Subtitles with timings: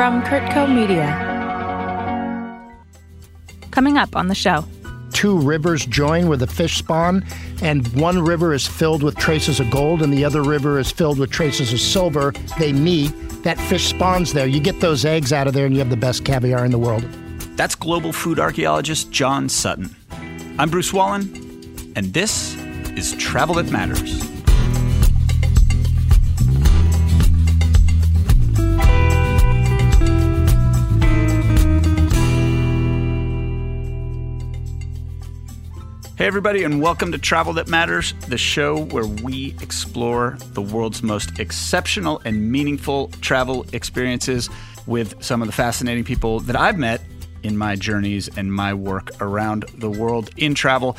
[0.00, 1.04] from CurtCo Media.
[3.70, 4.64] Coming up on the show.
[5.12, 7.22] Two rivers join where the fish spawn,
[7.60, 11.18] and one river is filled with traces of gold, and the other river is filled
[11.18, 12.32] with traces of silver.
[12.58, 14.46] They meet, that fish spawns there.
[14.46, 16.78] You get those eggs out of there, and you have the best caviar in the
[16.78, 17.02] world.
[17.58, 19.94] That's global food archaeologist John Sutton.
[20.58, 21.28] I'm Bruce Wallin,
[21.94, 22.56] and this
[22.96, 24.39] is Travel That Matters.
[36.20, 41.02] Hey, everybody, and welcome to Travel That Matters, the show where we explore the world's
[41.02, 44.50] most exceptional and meaningful travel experiences
[44.86, 47.00] with some of the fascinating people that I've met
[47.42, 50.94] in my journeys and my work around the world in travel.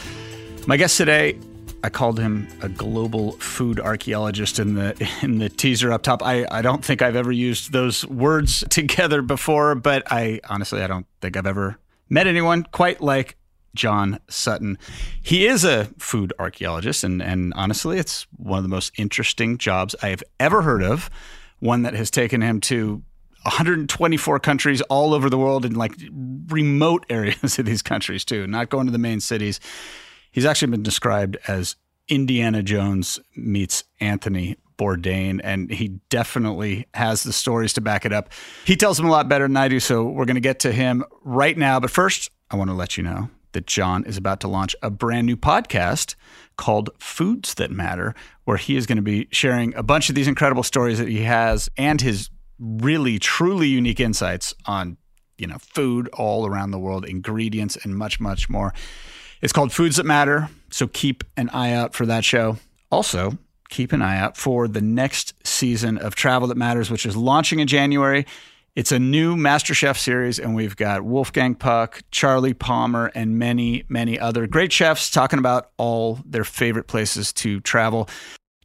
[0.65, 1.37] My guest today,
[1.83, 6.23] I called him a global food archaeologist in the in the teaser up top.
[6.23, 10.87] I, I don't think I've ever used those words together before, but I honestly I
[10.87, 11.77] don't think I've ever
[12.09, 13.37] met anyone quite like
[13.75, 14.77] John Sutton.
[15.21, 19.95] He is a food archaeologist, and, and honestly, it's one of the most interesting jobs
[20.01, 21.09] I have ever heard of.
[21.59, 23.03] One that has taken him to
[23.43, 25.93] 124 countries all over the world in like
[26.47, 29.59] remote areas of these countries, too, not going to the main cities.
[30.31, 31.75] He's actually been described as
[32.07, 38.29] Indiana Jones meets Anthony Bourdain, and he definitely has the stories to back it up.
[38.65, 40.71] He tells them a lot better than I do, so we're going to get to
[40.71, 41.79] him right now.
[41.79, 44.89] But first, I want to let you know that John is about to launch a
[44.89, 46.15] brand new podcast
[46.57, 48.13] called Foods That Matter,
[48.45, 51.23] where he is going to be sharing a bunch of these incredible stories that he
[51.23, 54.97] has and his really, truly unique insights on,
[55.37, 58.73] you know, food all around the world, ingredients, and much, much more.
[59.41, 60.49] It's called Foods That Matter.
[60.69, 62.57] So keep an eye out for that show.
[62.91, 63.37] Also,
[63.69, 67.59] keep an eye out for the next season of Travel That Matters, which is launching
[67.59, 68.25] in January.
[68.73, 74.17] It's a new MasterChef series, and we've got Wolfgang Puck, Charlie Palmer, and many, many
[74.17, 78.07] other great chefs talking about all their favorite places to travel.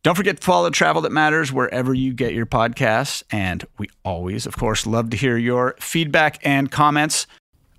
[0.04, 3.24] Don't forget to follow Travel That Matters wherever you get your podcasts.
[3.32, 7.26] And we always, of course, love to hear your feedback and comments.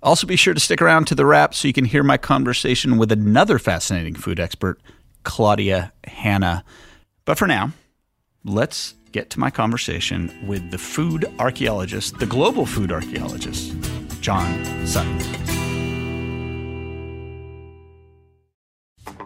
[0.02, 2.98] Also, be sure to stick around to the wrap so you can hear my conversation
[2.98, 4.78] with another fascinating food expert,
[5.22, 6.62] Claudia Hanna.
[7.24, 7.72] But for now,
[8.44, 13.74] let's get to my conversation with the food archaeologist, the global food archaeologist,
[14.20, 15.18] John Sutton.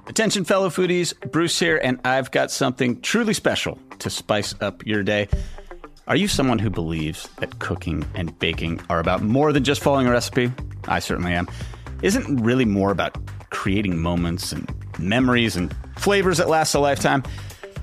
[0.07, 5.03] Attention, fellow foodies, Bruce here, and I've got something truly special to spice up your
[5.03, 5.29] day.
[6.07, 10.07] Are you someone who believes that cooking and baking are about more than just following
[10.07, 10.53] a recipe?
[10.87, 11.49] I certainly am.
[12.03, 13.17] Isn't really more about
[13.51, 14.69] creating moments and
[14.99, 17.23] memories and flavors that last a lifetime?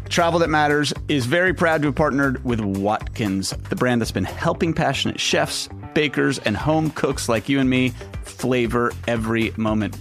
[0.09, 4.23] Travel That Matters is very proud to have partnered with Watkins, the brand that's been
[4.23, 7.89] helping passionate chefs, bakers, and home cooks like you and me
[8.23, 9.95] flavor every moment.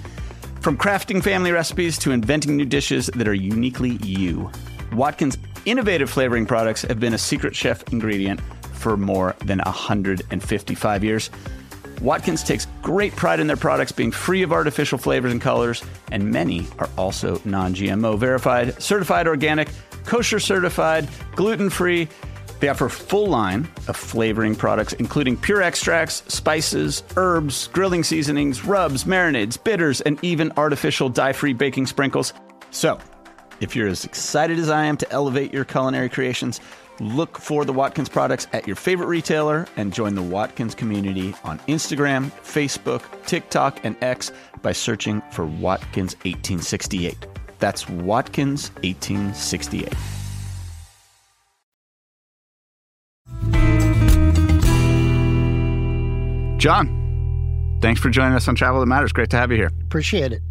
[0.60, 4.50] From crafting family recipes to inventing new dishes that are uniquely you,
[4.92, 5.36] Watkins'
[5.66, 8.40] innovative flavoring products have been a secret chef ingredient
[8.72, 11.30] for more than 155 years.
[12.00, 16.30] Watkins takes great pride in their products being free of artificial flavors and colors, and
[16.30, 19.68] many are also non GMO verified, certified organic,
[20.08, 22.08] kosher certified, gluten free.
[22.60, 28.64] They offer a full line of flavoring products, including pure extracts, spices, herbs, grilling seasonings,
[28.64, 32.32] rubs, marinades, bitters, and even artificial dye free baking sprinkles.
[32.70, 32.98] So,
[33.60, 36.60] if you're as excited as I am to elevate your culinary creations,
[37.00, 41.58] look for the Watkins products at your favorite retailer and join the Watkins community on
[41.68, 44.32] Instagram, Facebook, TikTok, and X
[44.62, 47.37] by searching for Watkins 1868.
[47.58, 49.94] That's Watkins 1868.
[56.58, 59.12] John, thanks for joining us on Travel That Matters.
[59.12, 59.70] Great to have you here.
[59.82, 60.42] Appreciate it.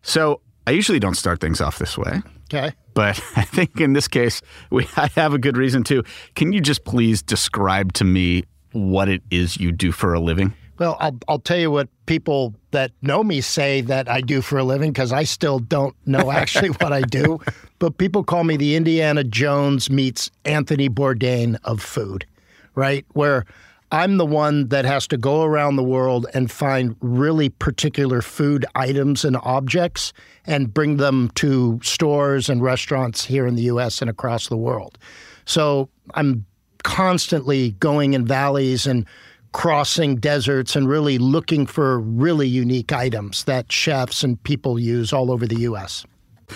[0.00, 2.22] So, I usually don't start things off this way.
[2.52, 2.72] Okay.
[2.94, 4.40] But I think in this case,
[4.70, 6.04] we I have a good reason to.
[6.34, 10.54] Can you just please describe to me what it is you do for a living?
[10.78, 14.58] Well, I'll, I'll tell you what people that know me say that I do for
[14.58, 17.40] a living because I still don't know actually what I do.
[17.78, 22.26] But people call me the Indiana Jones meets Anthony Bourdain of food,
[22.74, 23.04] right?
[23.12, 23.44] Where
[23.92, 28.64] I'm the one that has to go around the world and find really particular food
[28.74, 30.14] items and objects
[30.46, 34.96] and bring them to stores and restaurants here in the US and across the world.
[35.44, 36.46] So I'm
[36.84, 39.06] constantly going in valleys and
[39.52, 45.30] crossing deserts and really looking for really unique items that chefs and people use all
[45.30, 46.04] over the US.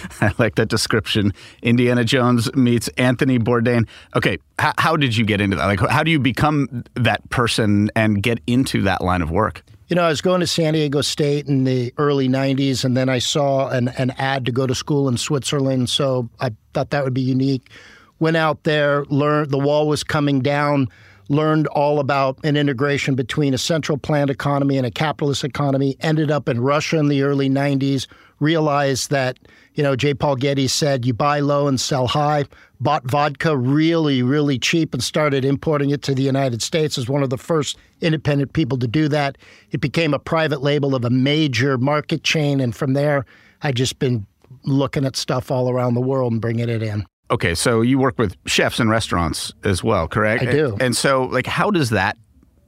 [0.21, 1.33] I like that description.
[1.63, 3.87] Indiana Jones meets Anthony Bourdain.
[4.15, 5.67] Okay, how, how did you get into that?
[5.67, 9.63] Like, how do you become that person and get into that line of work?
[9.89, 13.09] You know, I was going to San Diego State in the early 90s, and then
[13.09, 15.89] I saw an, an ad to go to school in Switzerland.
[15.89, 17.71] So I thought that would be unique.
[18.19, 20.89] Went out there, learned the wall was coming down,
[21.29, 26.31] learned all about an integration between a central planned economy and a capitalist economy, ended
[26.31, 28.07] up in Russia in the early 90s,
[28.39, 29.39] realized that,
[29.75, 30.15] you know, J.
[30.15, 32.45] Paul Getty said, you buy low and sell high,
[32.81, 37.23] bought vodka really, really cheap and started importing it to the United States as one
[37.23, 39.39] of the first independent people to do that.
[39.71, 42.61] It became a private label of a major market chain.
[42.61, 43.25] And from there,
[43.63, 44.27] I just been
[44.65, 47.07] looking at stuff all around the world and bringing it in.
[47.31, 50.45] Okay, so you work with chefs and restaurants as well, correct?
[50.45, 50.77] I do.
[50.81, 52.17] And so, like, how does that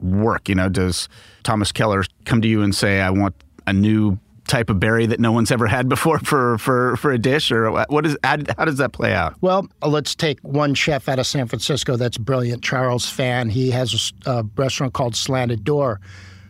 [0.01, 0.49] work?
[0.49, 1.07] You know, does
[1.43, 3.35] Thomas Keller come to you and say, "I want
[3.67, 7.17] a new type of berry that no one's ever had before for for for a
[7.17, 9.35] dish," or what is how, how does that play out?
[9.39, 14.13] Well, let's take one chef out of San Francisco that's brilliant, Charles Phan He has
[14.25, 16.01] a, a restaurant called Slanted Door.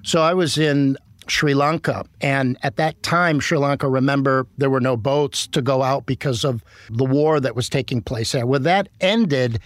[0.02, 0.98] So I was in
[1.32, 2.06] Sri Lanka.
[2.22, 6.44] And at that time, Sri Lanka, remember, there were no boats to go out because
[6.44, 8.46] of the war that was taking place there.
[8.46, 9.60] When that ended,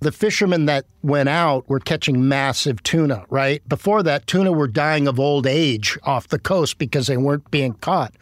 [0.00, 3.66] the fishermen that went out were catching massive tuna, right?
[3.68, 7.74] Before that, tuna were dying of old age off the coast because they weren't being
[7.74, 8.14] caught.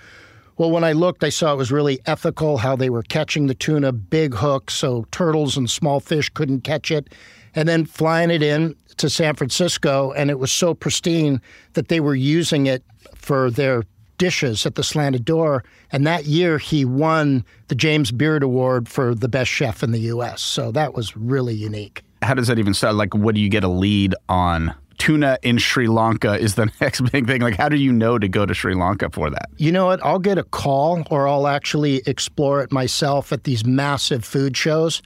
[0.56, 3.54] Well, when I looked, I saw it was really ethical how they were catching the
[3.54, 7.14] tuna, big hooks, so turtles and small fish couldn't catch it,
[7.58, 10.12] and then flying it in to San Francisco.
[10.12, 12.84] And it was so pristine that they were using it
[13.16, 13.82] for their
[14.16, 15.64] dishes at the Slanted Door.
[15.90, 19.98] And that year, he won the James Beard Award for the best chef in the
[19.98, 20.40] U.S.
[20.40, 22.04] So that was really unique.
[22.22, 22.94] How does that even start?
[22.94, 24.72] Like, what do you get a lead on?
[24.98, 27.40] Tuna in Sri Lanka is the next big thing.
[27.40, 29.48] Like, how do you know to go to Sri Lanka for that?
[29.56, 30.04] You know what?
[30.04, 35.02] I'll get a call or I'll actually explore it myself at these massive food shows.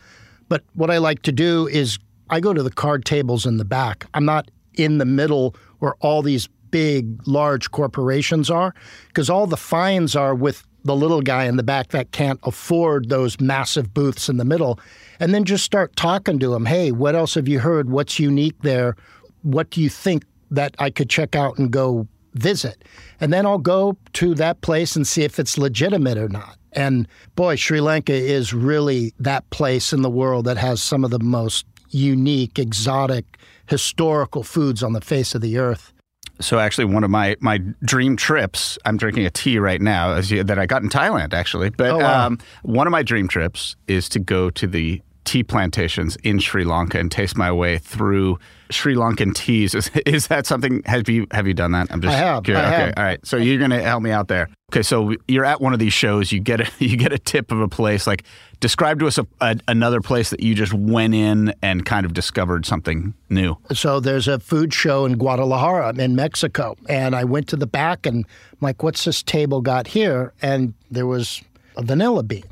[0.50, 1.98] But what I like to do is
[2.30, 4.06] I go to the card tables in the back.
[4.14, 8.74] I'm not in the middle where all these big, large corporations are,
[9.08, 13.08] because all the fines are with the little guy in the back that can't afford
[13.08, 14.80] those massive booths in the middle.
[15.20, 16.66] And then just start talking to him.
[16.66, 17.90] Hey, what else have you heard?
[17.90, 18.96] What's unique there?
[19.42, 22.82] What do you think that I could check out and go visit?
[23.20, 26.56] And then I'll go to that place and see if it's legitimate or not.
[26.72, 31.10] And boy, Sri Lanka is really that place in the world that has some of
[31.10, 35.92] the most unique, exotic, historical foods on the face of the earth.
[36.40, 38.78] So actually, one of my my dream trips.
[38.84, 41.70] I'm drinking a tea right now you, that I got in Thailand, actually.
[41.70, 42.26] But oh, wow.
[42.26, 46.64] um, one of my dream trips is to go to the tea plantations in Sri
[46.64, 48.38] Lanka and taste my way through
[48.74, 49.74] Sri Lankan teas.
[49.74, 50.82] Is, is that something?
[50.84, 51.88] Have you have you done that?
[51.90, 52.44] I'm just I have.
[52.44, 52.64] Curious.
[52.64, 52.94] I okay, have.
[52.96, 53.26] all right.
[53.26, 54.48] So you're going to help me out there.
[54.72, 56.32] Okay, so you're at one of these shows.
[56.32, 58.06] You get a you get a tip of a place.
[58.06, 58.24] Like,
[58.60, 62.14] describe to us a, a, another place that you just went in and kind of
[62.14, 63.56] discovered something new.
[63.72, 68.06] So there's a food show in Guadalajara in Mexico, and I went to the back
[68.06, 71.42] and I'm like, "What's this table got here?" And there was
[71.76, 72.44] a vanilla bean.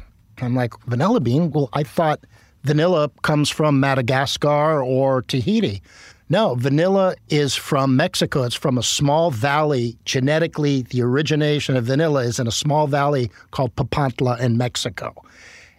[0.42, 1.50] I'm like, "Vanilla bean?
[1.50, 2.20] Well, I thought."
[2.64, 5.82] vanilla comes from Madagascar or Tahiti.
[6.32, 8.44] No, vanilla is from Mexico.
[8.44, 9.98] It's from a small valley.
[10.04, 15.12] Genetically, the origination of vanilla is in a small valley called Papantla in Mexico.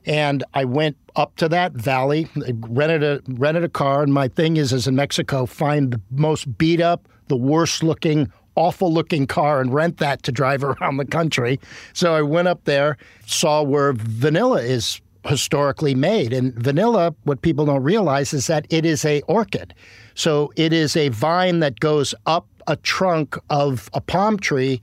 [0.06, 4.57] And I went up to that valley, rented a rented a car, and my thing
[4.57, 9.61] is, is in Mexico, find the most beat up, the worst looking, awful looking car
[9.61, 11.61] and rent that to drive around the country.
[11.94, 16.33] So I went up there, saw where vanilla is historically made.
[16.33, 19.73] And vanilla, what people don't realize is that it is a orchid.
[20.16, 24.81] So it is a vine that goes up a trunk of a palm tree.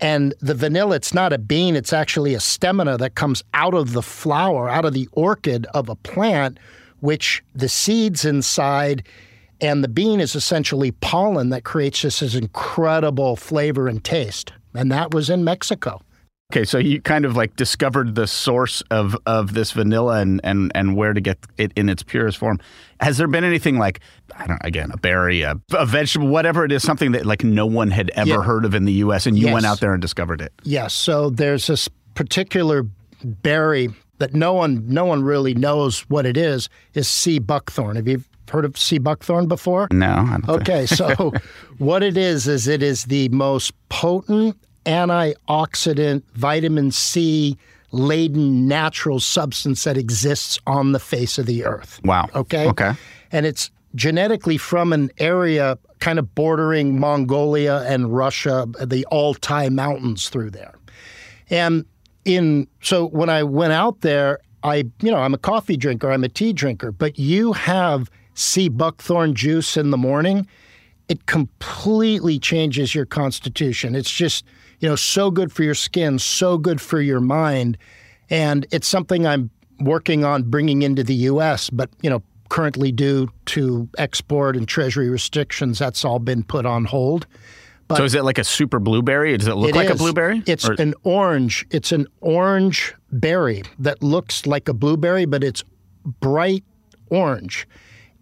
[0.00, 3.92] And the vanilla, it's not a bean, it's actually a stamina that comes out of
[3.92, 6.58] the flower, out of the orchid of a plant,
[7.00, 9.04] which the seeds inside
[9.60, 14.52] and the bean is essentially pollen that creates this incredible flavor and taste.
[14.74, 16.00] And that was in Mexico.
[16.50, 20.72] Okay, so you kind of like discovered the source of, of this vanilla and, and,
[20.74, 22.58] and where to get it in its purest form.
[22.98, 24.00] Has there been anything like,
[24.36, 27.66] I don't again, a berry, a, a vegetable, whatever it is, something that like no
[27.66, 28.42] one had ever yeah.
[28.42, 29.26] heard of in the U.S.
[29.26, 29.54] and you yes.
[29.54, 30.52] went out there and discovered it?
[30.64, 30.92] Yes.
[30.92, 32.84] So there's this particular
[33.22, 36.68] berry that no one no one really knows what it is.
[36.94, 37.94] Is sea buckthorn.
[37.94, 39.86] Have you heard of sea buckthorn before?
[39.92, 40.36] No.
[40.48, 41.32] Okay, so
[41.78, 47.56] what it is is it is the most potent antioxidant, vitamin C
[47.92, 52.00] laden natural substance that exists on the face of the earth.
[52.04, 52.28] Wow.
[52.34, 52.68] Okay.
[52.68, 52.92] Okay.
[53.32, 60.28] And it's genetically from an area kind of bordering Mongolia and Russia, the Altai Mountains
[60.28, 60.74] through there.
[61.50, 61.84] And
[62.24, 66.24] in so when I went out there, I you know I'm a coffee drinker, I'm
[66.24, 70.46] a tea drinker, but you have sea buckthorn juice in the morning,
[71.08, 73.94] it completely changes your constitution.
[73.94, 74.44] It's just
[74.80, 77.78] you know so good for your skin, so good for your mind,
[78.28, 81.70] and it's something I'm working on bringing into the U.S.
[81.70, 86.84] But you know currently due to export and treasury restrictions, that's all been put on
[86.84, 87.26] hold.
[87.88, 89.36] But so is it like a super blueberry?
[89.36, 89.92] Does it look it like is.
[89.92, 90.42] a blueberry?
[90.46, 90.74] It's or?
[90.74, 91.66] an orange.
[91.70, 95.64] It's an orange berry that looks like a blueberry, but it's
[96.04, 96.64] bright
[97.10, 97.66] orange,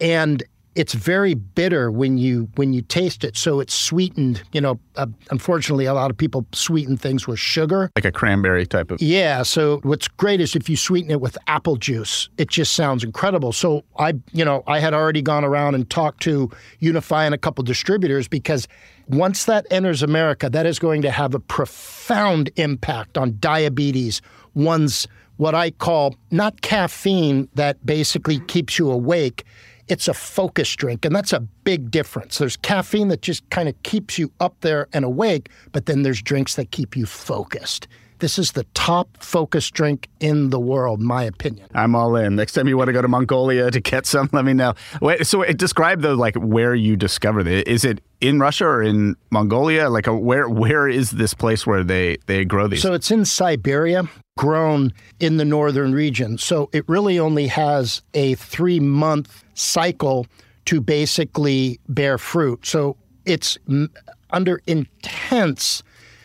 [0.00, 0.42] and
[0.75, 3.37] it's very bitter when you when you taste it.
[3.37, 4.42] So it's sweetened.
[4.52, 8.66] You know, uh, unfortunately, a lot of people sweeten things with sugar, like a cranberry
[8.66, 9.02] type of.
[9.02, 9.42] Yeah.
[9.42, 13.52] So what's great is if you sweeten it with apple juice, it just sounds incredible.
[13.52, 17.38] So I, you know, I had already gone around and talked to Unify and a
[17.38, 18.68] couple distributors because
[19.08, 24.20] once that enters America, that is going to have a profound impact on diabetes.
[24.54, 25.08] One's
[25.38, 29.44] what I call not caffeine that basically keeps you awake
[29.88, 32.38] it's a focus drink, and that's a big difference.
[32.38, 36.23] There's caffeine that just kind of keeps you up there and awake, but then there's
[36.23, 37.88] drinks that keep you focused.
[38.21, 41.68] This is the top focus drink in the world, my opinion.
[41.75, 42.35] I'm all in.
[42.35, 44.75] Next time you want to go to Mongolia to get some, let me know.
[45.00, 47.68] Wait, so describe the like where you discovered it.
[47.68, 49.88] Is it in Russia or in Mongolia?
[49.88, 52.83] Like a, where where is this place where they they grow these?
[52.83, 56.38] So it's in Siberia, grown in the northern region.
[56.38, 60.28] So it really only has a 3 month cycle
[60.66, 62.64] to basically bear fruit.
[62.64, 63.59] So it's
[64.30, 65.83] under intense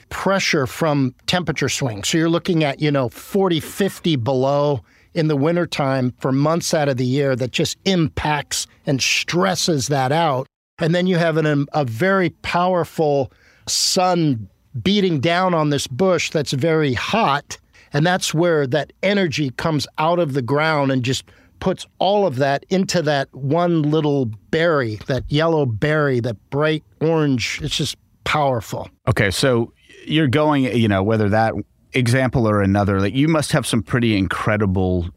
[0.10, 2.08] pressure from temperature swings.
[2.08, 4.84] So you're looking at, you know, 40, 50 below
[5.15, 10.12] in the wintertime for months out of the year that just impacts and stresses that
[10.12, 10.46] out.
[10.77, 13.32] And then you have an, um, a very powerful
[13.67, 14.48] sun
[14.84, 17.58] beating down on this bush that's very hot.
[17.93, 21.25] And that's where that energy comes out of the ground and just
[21.59, 27.59] puts all of that into that one little berry, that yellow berry, that bright orange.
[27.62, 27.95] It's just
[28.25, 28.89] powerful.
[29.07, 29.71] Okay, so
[30.05, 31.53] you're going, you know, whether that
[31.93, 35.07] example or another, like you must have some pretty incredible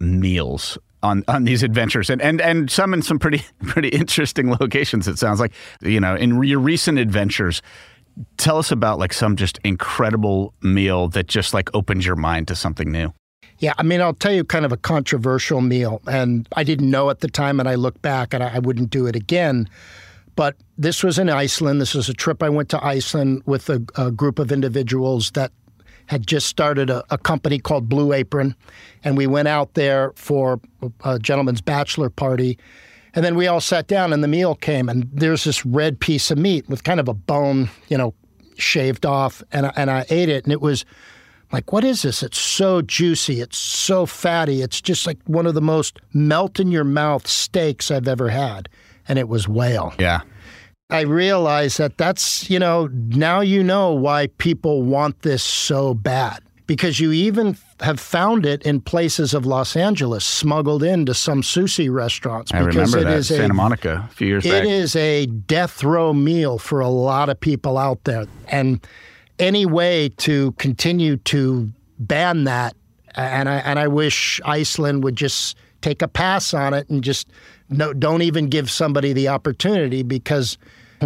[0.00, 5.08] meals on on these adventures and and and some in some pretty pretty interesting locations
[5.08, 7.60] it sounds like you know in your recent adventures
[8.36, 12.54] tell us about like some just incredible meal that just like opens your mind to
[12.54, 13.12] something new
[13.62, 17.10] yeah, I mean, I'll tell you kind of a controversial meal, and I didn't know
[17.10, 19.68] at the time, and I look back and I, I wouldn't do it again.
[20.34, 21.80] But this was in Iceland.
[21.80, 25.52] This was a trip I went to Iceland with a, a group of individuals that
[26.06, 28.56] had just started a, a, company called Blue Apron,
[29.04, 30.60] and we went out there for
[31.04, 32.58] a gentleman's bachelor party.
[33.14, 36.30] And then we all sat down, and the meal came, and there's this red piece
[36.30, 38.14] of meat with kind of a bone, you know,
[38.56, 40.84] shaved off, and and I ate it, and it was
[41.52, 42.22] like, what is this?
[42.22, 43.40] It's so juicy.
[43.40, 44.62] It's so fatty.
[44.62, 48.68] It's just like one of the most melt in your mouth steaks I've ever had.
[49.06, 49.92] And it was whale.
[49.98, 50.22] Yeah.
[50.88, 56.41] I realized that that's, you know, now you know why people want this so bad.
[56.66, 61.92] Because you even have found it in places of Los Angeles, smuggled into some sushi
[61.92, 62.52] restaurants.
[62.52, 64.64] I because remember it that is Santa a, Monica a few years It back.
[64.64, 68.26] is a death row meal for a lot of people out there.
[68.48, 68.84] And
[69.38, 72.76] any way to continue to ban that.
[73.14, 77.28] And I and I wish Iceland would just take a pass on it and just
[77.68, 80.56] no, don't even give somebody the opportunity because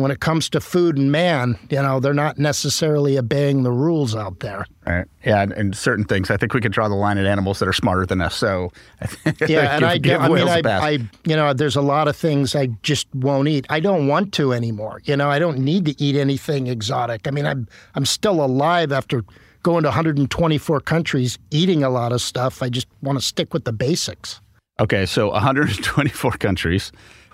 [0.03, 4.15] when it comes to food and man, you know, they're not necessarily obeying the rules
[4.15, 4.67] out there.
[4.87, 5.07] Right.
[5.25, 7.69] Yeah, and, and certain things, I think we could draw the line at animals that
[7.69, 8.37] are smarter than us.
[8.37, 8.71] So,
[9.49, 10.91] yeah, and give, I, give I mean, I, I,
[11.25, 13.67] you know, there's a lot of things I just won't eat.
[13.69, 15.01] I don't want to anymore.
[15.05, 17.27] You know, I don't need to eat anything exotic.
[17.27, 19.25] I mean, I'm I'm still alive after
[19.63, 22.63] going to 124 countries, eating a lot of stuff.
[22.63, 24.41] I just want to stick with the basics.
[24.79, 26.93] Okay, so 124 countries.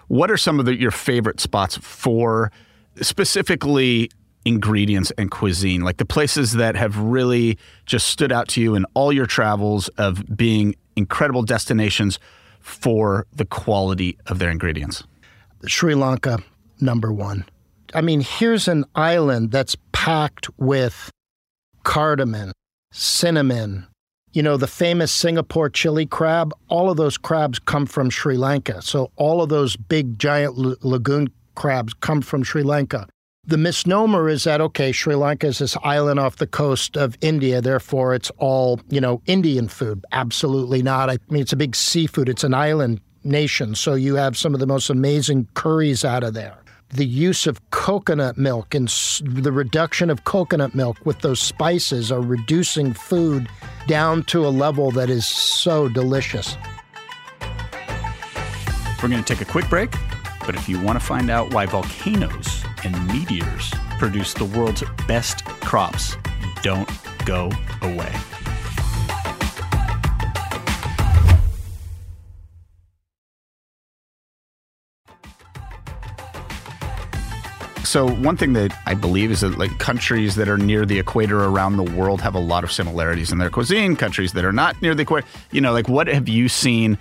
[0.09, 2.51] What are some of the, your favorite spots for
[3.01, 4.11] specifically
[4.45, 5.83] ingredients and cuisine?
[5.83, 9.89] Like the places that have really just stood out to you in all your travels
[9.99, 12.19] of being incredible destinations
[12.61, 15.05] for the quality of their ingredients?
[15.67, 16.39] Sri Lanka,
[16.81, 17.45] number one.
[17.95, 21.11] I mean, here's an island that's packed with
[21.85, 22.53] cardamom,
[22.91, 23.87] cinnamon,
[24.33, 28.81] you know, the famous Singapore chili crab, all of those crabs come from Sri Lanka.
[28.83, 33.07] So all of those big giant l- lagoon crabs come from Sri Lanka.
[33.45, 37.61] The misnomer is that, okay, Sri Lanka is this island off the coast of India,
[37.61, 40.05] therefore it's all, you know, Indian food.
[40.13, 41.11] Absolutely not.
[41.11, 43.75] I mean, it's a big seafood, it's an island nation.
[43.75, 46.62] So you have some of the most amazing curries out of there.
[46.93, 48.89] The use of coconut milk and
[49.25, 53.49] the reduction of coconut milk with those spices are reducing food
[53.87, 56.57] down to a level that is so delicious.
[59.03, 59.91] We're going to take a quick break,
[60.47, 65.45] but if you want to find out why volcanoes and meteors produce the world's best
[65.45, 66.17] crops,
[66.63, 66.89] don't
[67.25, 68.15] go away.
[77.85, 81.45] So one thing that I believe is that like countries that are near the equator
[81.45, 83.97] around the world have a lot of similarities in their cuisine.
[83.97, 86.97] Countries that are not near the equator, you know, like what have you seen?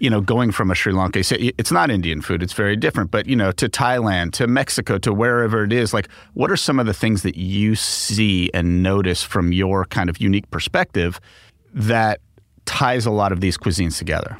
[0.00, 3.12] You know, going from a Sri Lanka, it's not Indian food; it's very different.
[3.12, 6.80] But you know, to Thailand, to Mexico, to wherever it is, like, what are some
[6.80, 11.20] of the things that you see and notice from your kind of unique perspective
[11.72, 12.20] that
[12.64, 14.36] ties a lot of these cuisines together?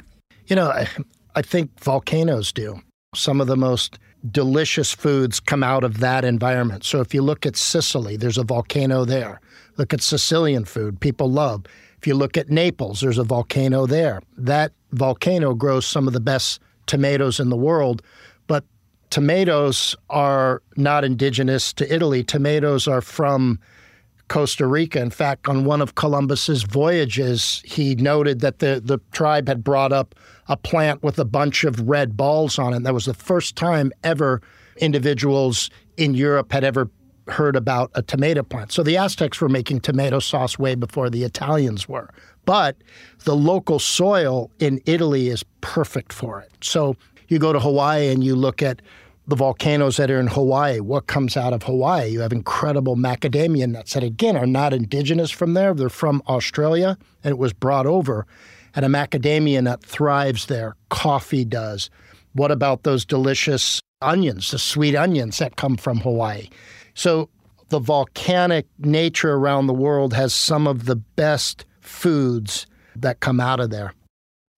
[0.47, 0.89] You know, I,
[1.35, 2.81] I think volcanoes do.
[3.15, 3.99] Some of the most
[4.31, 6.83] delicious foods come out of that environment.
[6.83, 9.41] So if you look at Sicily, there's a volcano there.
[9.77, 11.65] Look at Sicilian food, people love.
[11.97, 14.21] If you look at Naples, there's a volcano there.
[14.37, 18.01] That volcano grows some of the best tomatoes in the world,
[18.47, 18.65] but
[19.09, 22.23] tomatoes are not indigenous to Italy.
[22.23, 23.59] Tomatoes are from
[24.27, 24.99] Costa Rica.
[24.99, 29.93] In fact, on one of Columbus's voyages, he noted that the, the tribe had brought
[29.93, 30.15] up
[30.47, 32.77] a plant with a bunch of red balls on it.
[32.77, 34.41] And that was the first time ever
[34.77, 36.89] individuals in Europe had ever
[37.27, 38.71] heard about a tomato plant.
[38.71, 42.09] So the Aztecs were making tomato sauce way before the Italians were.
[42.45, 42.75] But
[43.23, 46.51] the local soil in Italy is perfect for it.
[46.61, 46.97] So
[47.29, 48.81] you go to Hawaii and you look at
[49.25, 52.09] the volcanoes that are in Hawaii, what comes out of Hawaii?
[52.09, 55.73] You have incredible macadamia nuts that, again, are not indigenous from there.
[55.73, 58.27] They're from Australia, and it was brought over.
[58.75, 60.75] And a macadamia nut thrives there.
[60.89, 61.89] Coffee does.
[62.33, 66.49] What about those delicious onions, the sweet onions that come from Hawaii?
[66.95, 67.29] So
[67.69, 73.59] the volcanic nature around the world has some of the best foods that come out
[73.59, 73.93] of there.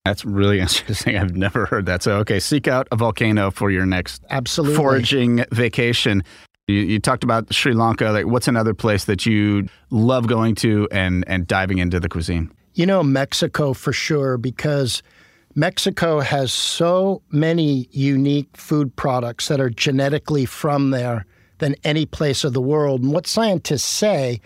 [0.06, 1.18] That's really interesting.
[1.18, 2.04] I've never heard that.
[2.04, 6.24] So, okay, seek out a volcano for your next absolutely foraging vacation.
[6.68, 8.06] You, you, talked about Sri Lanka.
[8.06, 12.52] Like, what's another place that you love going to and and diving into the cuisine?
[12.76, 15.02] You know, Mexico for sure, because
[15.56, 21.26] Mexico has so many unique food products that are genetically from there
[21.60, 23.02] than any place of the world.
[23.02, 24.42] And what scientists say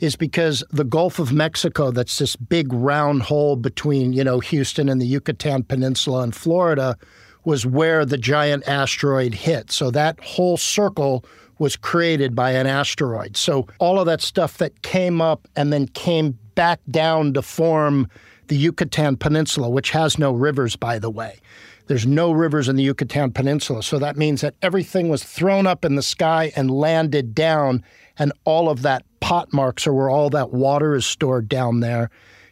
[0.00, 4.90] is because the Gulf of Mexico, that's this big round hole between, you know, Houston
[4.90, 6.98] and the Yucatan Peninsula and Florida,
[7.44, 9.70] was where the giant asteroid hit.
[9.72, 11.24] So that whole circle
[11.58, 13.36] was created by an asteroid.
[13.36, 18.08] So all of that stuff that came up and then came back down to form
[18.48, 21.40] the Yucatan Peninsula, which has no rivers, by the way.
[21.86, 23.82] There's no rivers in the Yucatan Peninsula.
[23.82, 27.84] So that means that everything was thrown up in the sky and landed down,
[28.18, 32.10] and all of that pot marks are where all that water is stored down there.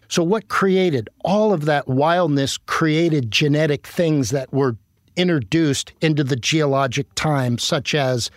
[0.08, 4.76] So, what created all of that wildness created genetic things that were
[5.16, 8.30] introduced into the geologic time, such as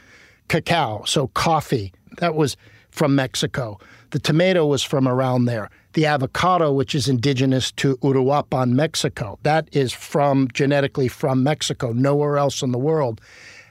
[0.50, 1.94] cacao, so coffee.
[2.18, 2.58] That was
[2.92, 3.80] from Mexico.
[4.14, 5.72] The tomato was from around there.
[5.94, 12.38] The avocado, which is indigenous to Uruapan, Mexico, that is from genetically from Mexico, nowhere
[12.38, 13.20] else in the world.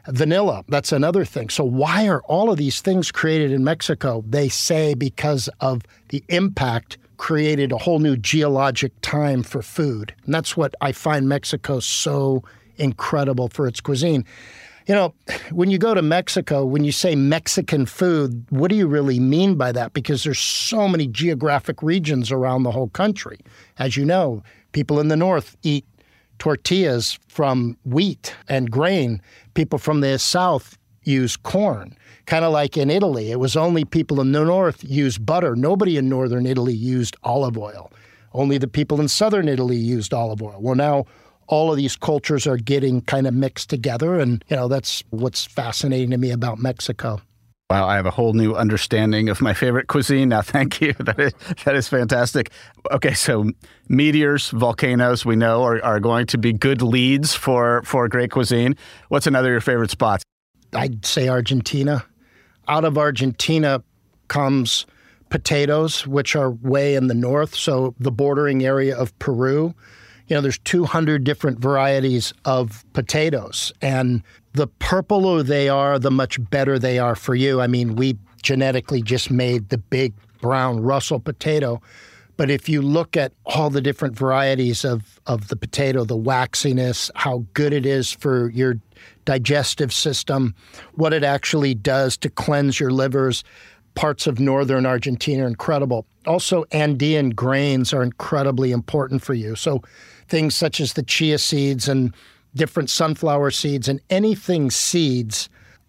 [0.08, 1.48] Vanilla, that's another thing.
[1.48, 4.24] So, why are all of these things created in Mexico?
[4.28, 10.12] They say because of the impact created a whole new geologic time for food.
[10.24, 12.42] And that's what I find Mexico so
[12.78, 14.24] incredible for its cuisine.
[14.86, 15.14] You know,
[15.50, 19.54] when you go to Mexico, when you say Mexican food, what do you really mean
[19.54, 19.92] by that?
[19.92, 23.38] Because there's so many geographic regions around the whole country.
[23.78, 24.42] As you know,
[24.72, 25.84] people in the north eat
[26.38, 29.22] tortillas from wheat and grain.
[29.54, 31.96] People from the south use corn.
[32.26, 35.54] Kind of like in Italy, it was only people in the north used butter.
[35.54, 37.92] Nobody in northern Italy used olive oil.
[38.32, 40.58] Only the people in southern Italy used olive oil.
[40.58, 41.06] Well, now
[41.52, 45.44] all of these cultures are getting kind of mixed together, and you know that's what's
[45.44, 47.20] fascinating to me about Mexico.
[47.68, 50.40] Wow, I have a whole new understanding of my favorite cuisine now.
[50.42, 50.94] Thank you.
[50.94, 51.34] That is
[51.64, 52.50] that is fantastic.
[52.90, 53.50] Okay, so
[53.86, 58.74] meteors, volcanoes, we know are, are going to be good leads for for great cuisine.
[59.08, 60.24] What's another of your favorite spots?
[60.72, 62.02] I'd say Argentina.
[62.66, 63.82] Out of Argentina
[64.28, 64.86] comes
[65.28, 69.74] potatoes, which are way in the north, so the bordering area of Peru
[70.32, 74.22] you know, there's 200 different varieties of potatoes, and
[74.54, 77.60] the purpler they are, the much better they are for you.
[77.60, 81.82] I mean, we genetically just made the big brown Russet potato,
[82.36, 87.10] But if you look at all the different varieties of, of the potato, the waxiness,
[87.14, 88.80] how good it is for your
[89.24, 90.54] digestive system,
[90.94, 93.44] what it actually does to cleanse your livers,
[93.94, 96.06] parts of northern Argentina are incredible.
[96.26, 99.54] Also, Andean grains are incredibly important for you.
[99.54, 99.82] So,
[100.28, 102.14] things such as the chia seeds and
[102.54, 105.48] different sunflower seeds and anything seeds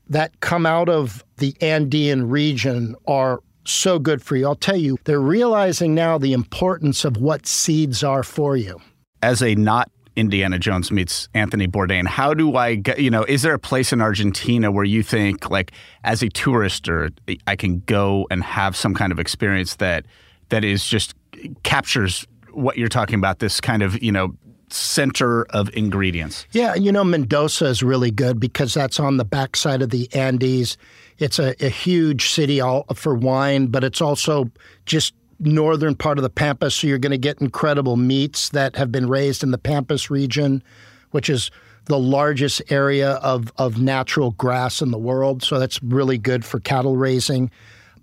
[0.09, 4.45] that come out of the Andean region are so good for you.
[4.45, 8.81] I'll tell you, they're realizing now the importance of what seeds are for you.
[9.21, 13.41] As a not Indiana Jones meets Anthony Bourdain, how do I get, you know, is
[13.41, 15.71] there a place in Argentina where you think, like,
[16.04, 17.10] as a tourist, or
[17.47, 20.06] I can go and have some kind of experience that
[20.49, 21.15] that is just
[21.63, 24.36] captures what you're talking about, this kind of, you know,
[24.69, 26.45] center of ingredients?
[26.52, 30.78] Yeah, you know, Mendoza is really good because that's on the backside of the Andes.
[31.19, 34.49] It's a, a huge city all for wine, but it's also
[34.86, 35.13] just
[35.45, 36.75] northern part of the Pampas.
[36.75, 40.63] So you're going to get incredible meats that have been raised in the Pampas region,
[41.12, 41.51] which is
[41.86, 45.43] the largest area of, of natural grass in the world.
[45.43, 47.51] So that's really good for cattle raising.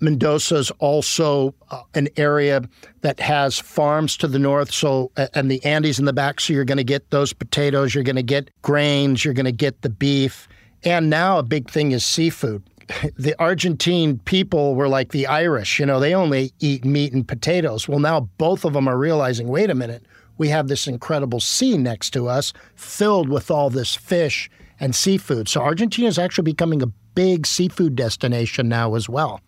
[0.00, 2.62] Mendoza is also uh, an area
[3.02, 6.40] that has farms to the north, so and the Andes in the back.
[6.40, 9.52] So you're going to get those potatoes, you're going to get grains, you're going to
[9.52, 10.48] get the beef,
[10.84, 12.62] and now a big thing is seafood.
[13.16, 17.88] The Argentine people were like the Irish, you know, they only eat meat and potatoes.
[17.88, 20.04] Well, now both of them are realizing, wait a minute,
[20.38, 24.50] we have this incredible sea next to us filled with all this fish
[24.80, 25.48] and seafood.
[25.48, 29.40] So Argentina is actually becoming a big seafood destination now as well.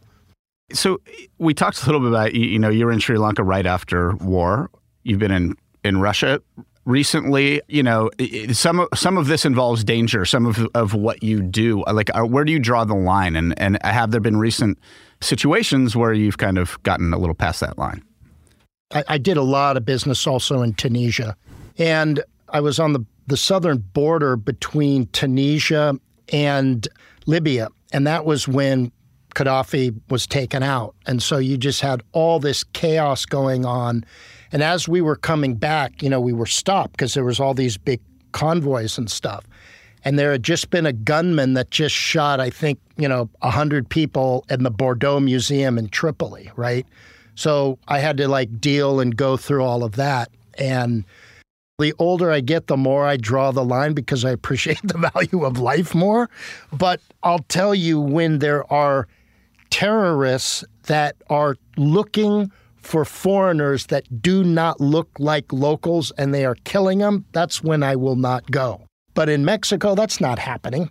[0.72, 1.00] So
[1.38, 4.14] we talked a little bit about you know you were in Sri Lanka right after
[4.16, 4.70] war.
[5.02, 6.40] You've been in in Russia
[6.84, 7.60] recently.
[7.68, 8.10] You know
[8.52, 10.24] some some of this involves danger.
[10.24, 13.36] Some of of what you do, like uh, where do you draw the line?
[13.36, 14.78] And and have there been recent
[15.20, 18.02] situations where you've kind of gotten a little past that line?
[18.92, 21.36] I, I did a lot of business also in Tunisia,
[21.78, 25.98] and I was on the the southern border between Tunisia
[26.32, 26.88] and
[27.26, 28.92] Libya, and that was when
[29.34, 30.94] Gaddafi was taken out.
[31.06, 34.04] And so you just had all this chaos going on.
[34.52, 37.54] And as we were coming back, you know, we were stopped because there was all
[37.54, 38.00] these big
[38.32, 39.44] convoys and stuff.
[40.04, 43.88] And there had just been a gunman that just shot, I think, you know, 100
[43.88, 46.86] people in the Bardo Museum in Tripoli, right?
[47.34, 50.30] So I had to like deal and go through all of that.
[50.58, 51.04] And
[51.78, 55.44] the older I get, the more I draw the line because I appreciate the value
[55.44, 56.28] of life more.
[56.72, 59.06] But I'll tell you when there are
[59.70, 62.50] terrorists that are looking
[62.82, 67.82] for foreigners that do not look like locals and they are killing them, that's when
[67.82, 68.82] I will not go.
[69.14, 70.90] But in Mexico, that's not happening.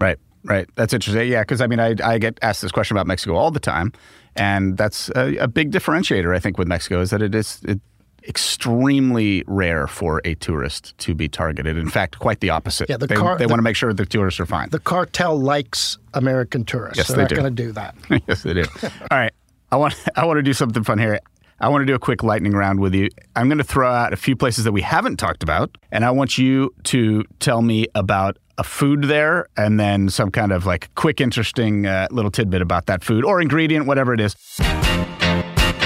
[0.00, 0.68] Right, right.
[0.74, 1.28] That's interesting.
[1.28, 3.92] Yeah, because I mean, I, I get asked this question about Mexico all the time.
[4.34, 7.80] And that's a, a big differentiator, I think, with Mexico is that it is it,
[8.26, 11.76] extremely rare for a tourist to be targeted.
[11.76, 12.88] In fact, quite the opposite.
[12.88, 14.70] Yeah, the they, car, they the, want to make sure the tourists are fine.
[14.70, 16.98] The cartel likes American tourists.
[16.98, 17.94] Yes, They're they not going to do that.
[18.28, 18.64] yes, they do.
[18.82, 19.32] All right.
[19.72, 21.18] I want I want to do something fun here.
[21.58, 23.08] I want to do a quick lightning round with you.
[23.36, 26.10] I'm going to throw out a few places that we haven't talked about, and I
[26.10, 30.92] want you to tell me about a food there and then some kind of like
[30.96, 34.34] quick, interesting uh, little tidbit about that food or ingredient, whatever it is.
[34.60, 34.66] All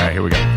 [0.03, 0.56] right, here we go.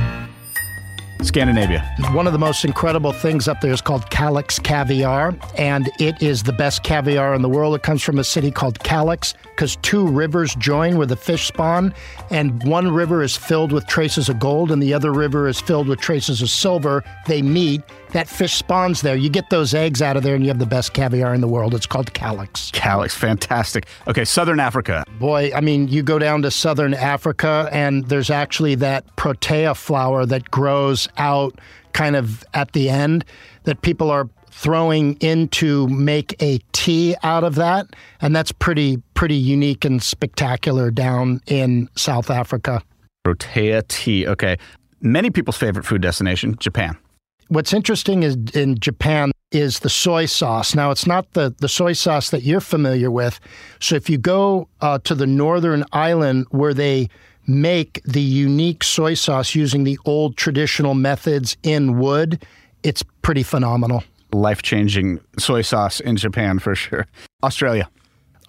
[1.21, 1.83] Scandinavia.
[2.13, 6.43] One of the most incredible things up there is called Kalix caviar, and it is
[6.43, 7.75] the best caviar in the world.
[7.75, 11.93] It comes from a city called Kalix because two rivers join where the fish spawn,
[12.29, 15.87] and one river is filled with traces of gold, and the other river is filled
[15.89, 17.03] with traces of silver.
[17.27, 17.81] They meet.
[18.11, 19.15] That fish spawns there.
[19.15, 21.47] You get those eggs out of there, and you have the best caviar in the
[21.47, 21.75] world.
[21.75, 22.71] It's called Kalix.
[22.71, 23.85] Kalix, fantastic.
[24.07, 25.03] Okay, Southern Africa.
[25.19, 30.25] Boy, I mean, you go down to Southern Africa, and there's actually that protea flower
[30.25, 31.59] that grows out
[31.93, 33.25] kind of at the end
[33.63, 37.87] that people are throwing in to make a tea out of that
[38.19, 42.81] and that's pretty pretty unique and spectacular down in South Africa.
[43.23, 44.27] Protea tea.
[44.27, 44.57] Okay.
[45.01, 46.97] Many people's favorite food destination, Japan.
[47.49, 50.75] What's interesting is in Japan is the soy sauce.
[50.75, 53.39] Now, it's not the, the soy sauce that you're familiar with.
[53.79, 57.09] So, if you go uh, to the northern island where they
[57.47, 62.45] make the unique soy sauce using the old traditional methods in wood,
[62.83, 64.03] it's pretty phenomenal.
[64.31, 67.07] Life changing soy sauce in Japan for sure.
[67.43, 67.89] Australia.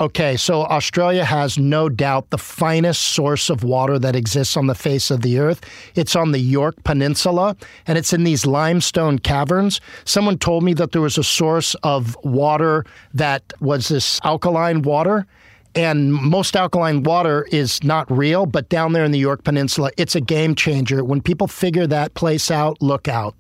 [0.01, 4.75] Okay, so Australia has no doubt the finest source of water that exists on the
[4.75, 5.61] face of the earth.
[5.95, 7.55] It's on the Yorke Peninsula
[7.87, 9.79] and it's in these limestone caverns.
[10.07, 15.27] Someone told me that there was a source of water that was this alkaline water
[15.75, 20.17] And most alkaline water is not real, but down there in the Yorke Peninsula, it's
[20.17, 21.05] a game changer.
[21.05, 23.37] When people figure that place out, look out.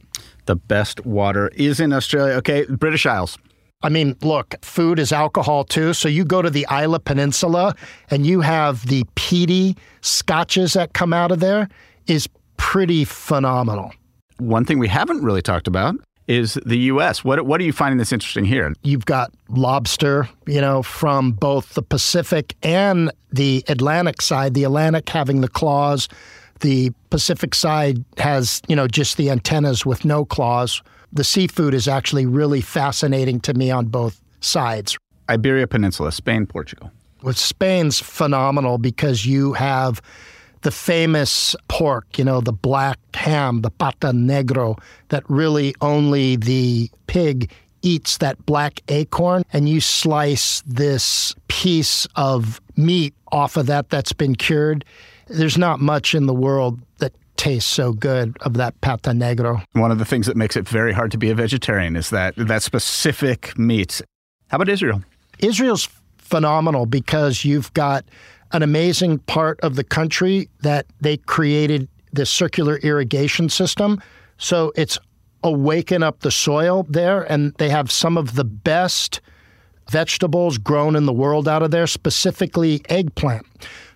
[0.47, 2.35] The best water is in Australia.
[2.35, 3.37] Okay, British Isles.
[3.83, 5.95] I mean, look, food is alcohol too.
[5.95, 7.75] So you go to the Islay Peninsula
[8.11, 11.69] and you have the peaty scotches that come out of there
[12.07, 13.93] is pretty phenomenal.
[14.39, 15.95] One thing we haven't really talked about
[16.29, 17.25] is the U.S.
[17.25, 18.73] What what are you finding that's interesting here?
[18.83, 24.55] You've got lobster, you know, from both the Pacific and the Atlantic side.
[24.55, 26.09] The Atlantic having the claws,
[26.61, 30.83] the Pacific side has, you know, just the antennas with no claws.
[31.13, 34.97] The seafood is actually really fascinating to me on both sides.
[35.29, 36.91] Iberia Peninsula, Spain, Portugal.
[37.23, 40.01] Well, Spain's phenomenal because you have
[40.63, 46.91] the famous pork, you know, the black ham, the pata negro, that really only the
[47.07, 47.51] pig
[47.83, 54.13] eats that black acorn, and you slice this piece of meat off of that that's
[54.13, 54.85] been cured.
[55.29, 59.65] There's not much in the world that tastes so good of that pata negro.
[59.73, 62.35] One of the things that makes it very hard to be a vegetarian is that
[62.37, 64.03] that specific meat.
[64.49, 65.03] How about Israel?
[65.39, 68.05] Israel's phenomenal because you've got
[68.53, 74.03] an amazing part of the country that they created this circular irrigation system.
[74.37, 74.99] So it's
[75.43, 79.23] awaken up the soil there, and they have some of the best
[79.89, 83.47] vegetables grown in the world out of there, specifically eggplant.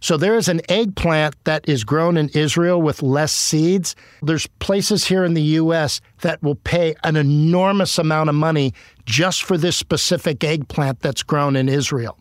[0.05, 3.97] So there is an eggplant that is grown in Israel with less seeds.
[4.21, 8.75] There's places here in the US that will pay an enormous amount of money
[9.07, 12.19] just for this specific eggplant that's grown in Israel.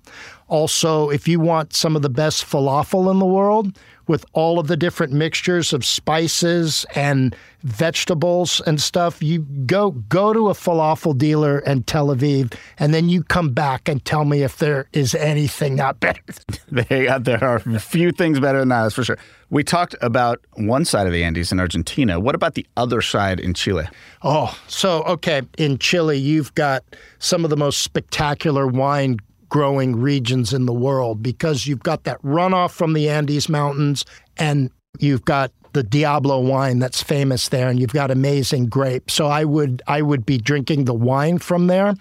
[0.48, 3.78] Also, if you want some of the best falafel in the world,
[4.08, 10.34] with all of the different mixtures of spices and vegetables and stuff, you go go
[10.34, 14.44] to a falafel dealer in Tel Aviv, and then you come back and tell me
[14.44, 16.22] if there is anything not better.
[16.70, 19.18] there are a few things better than that, that's for sure.
[19.50, 22.20] We talked about one side of the Andes in Argentina.
[22.20, 23.88] What about the other side in Chile?
[24.24, 26.84] Oh, so okay, in Chile, you've got
[27.20, 29.20] some of the most spectacular wine
[29.54, 34.04] growing regions in the world because you've got that runoff from the Andes Mountains
[34.38, 39.14] and you've got the Diablo wine that's famous there and you've got amazing grapes.
[39.14, 41.94] So I would I would be drinking the wine from there.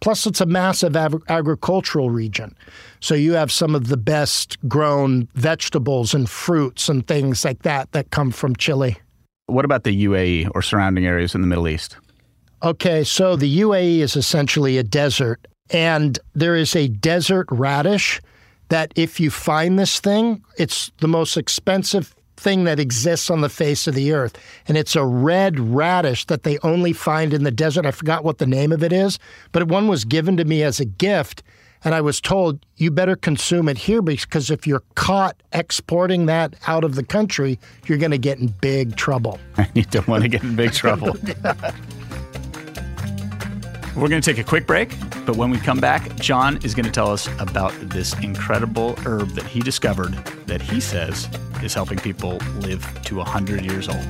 [0.00, 2.54] Plus it's a massive ag- agricultural region.
[3.00, 7.90] So you have some of the best grown vegetables and fruits and things like that
[7.90, 8.96] that come from Chile.
[9.46, 11.96] What about the UAE or surrounding areas in the Middle East?
[12.62, 18.20] Okay, so the UAE is essentially a desert and there is a desert radish
[18.68, 23.48] that if you find this thing, it's the most expensive thing that exists on the
[23.48, 24.38] face of the earth.
[24.68, 27.86] And it's a red radish that they only find in the desert.
[27.86, 29.18] I forgot what the name of it is,
[29.52, 31.42] but one was given to me as a gift.
[31.84, 36.54] And I was told, you better consume it here because if you're caught exporting that
[36.66, 39.38] out of the country, you're going to get in big trouble.
[39.74, 41.14] you don't want to get in big trouble.
[43.96, 44.92] We're going to take a quick break,
[45.24, 49.28] but when we come back, John is going to tell us about this incredible herb
[49.30, 50.14] that he discovered
[50.46, 51.28] that he says
[51.62, 54.04] is helping people live to 100 years old.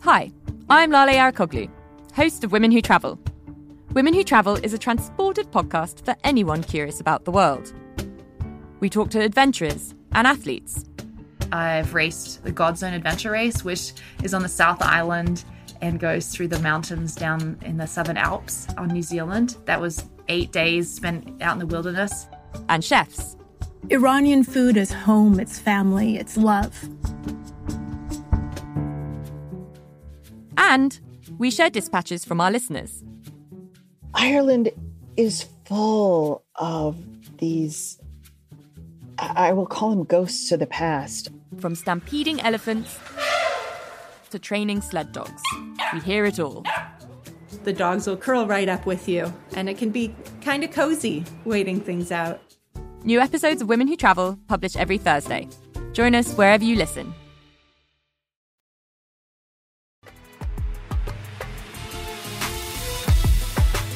[0.00, 0.32] Hi,
[0.70, 1.68] I'm Lale Arikoglu,
[2.14, 3.18] host of Women Who Travel.
[3.92, 7.74] Women Who Travel is a transported podcast for anyone curious about the world.
[8.80, 10.86] We talk to adventurers and athletes
[11.52, 15.44] I've raced the Godzone Adventure Race, which is on the South Island
[15.82, 19.56] and goes through the mountains down in the Southern Alps on New Zealand.
[19.66, 22.26] That was eight days spent out in the wilderness.
[22.70, 23.36] And chefs.
[23.90, 26.88] Iranian food is home, it's family, it's love.
[30.56, 30.98] And
[31.36, 33.02] we share dispatches from our listeners.
[34.14, 34.70] Ireland
[35.18, 36.96] is full of
[37.38, 37.98] these,
[39.18, 41.30] I will call them ghosts of the past.
[41.58, 42.98] From stampeding elephants
[44.30, 45.42] to training sled dogs,
[45.92, 46.64] we hear it all.
[47.64, 51.24] The dogs will curl right up with you, and it can be kind of cozy
[51.44, 52.40] waiting things out.
[53.04, 55.48] New episodes of Women Who Travel published every Thursday.
[55.92, 57.14] Join us wherever you listen.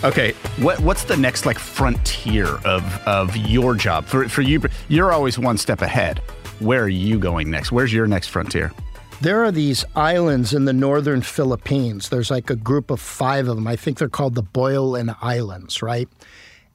[0.04, 4.62] Okay, what what's the next like frontier of of your job for for you?
[4.88, 6.20] You're always one step ahead.
[6.60, 7.72] Where are you going next?
[7.72, 8.72] Where's your next frontier?
[9.20, 12.08] There are these islands in the northern Philippines.
[12.10, 13.66] There's like a group of five of them.
[13.66, 16.08] I think they're called the Babuyan Islands, right?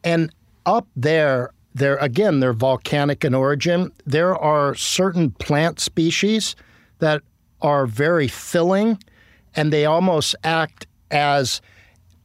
[0.04, 0.34] And
[0.66, 3.92] up there, they're again, they're volcanic in origin.
[4.06, 6.56] There are certain plant species
[7.00, 7.22] that
[7.62, 9.00] are very filling
[9.56, 11.62] and they almost act as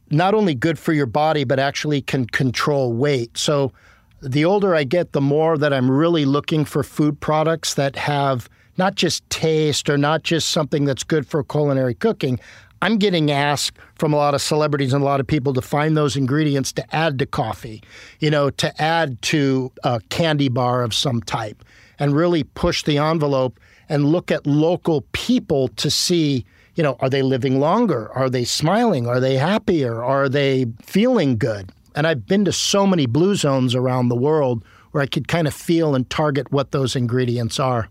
[0.09, 3.37] not only good for your body, but actually can control weight.
[3.37, 3.71] So
[4.21, 8.49] the older I get, the more that I'm really looking for food products that have
[8.77, 12.39] not just taste or not just something that's good for culinary cooking.
[12.81, 15.97] I'm getting asked from a lot of celebrities and a lot of people to find
[15.97, 17.81] those ingredients to add to coffee,
[18.19, 21.63] you know, to add to a candy bar of some type
[21.97, 27.09] and really push the envelope and look at local people to see, you know, are
[27.09, 28.11] they living longer?
[28.13, 29.07] Are they smiling?
[29.07, 30.03] Are they happier?
[30.03, 31.71] Are they feeling good?
[31.97, 35.47] And I've been to so many blue zones around the world where I could kind
[35.47, 37.89] of feel and target what those ingredients are.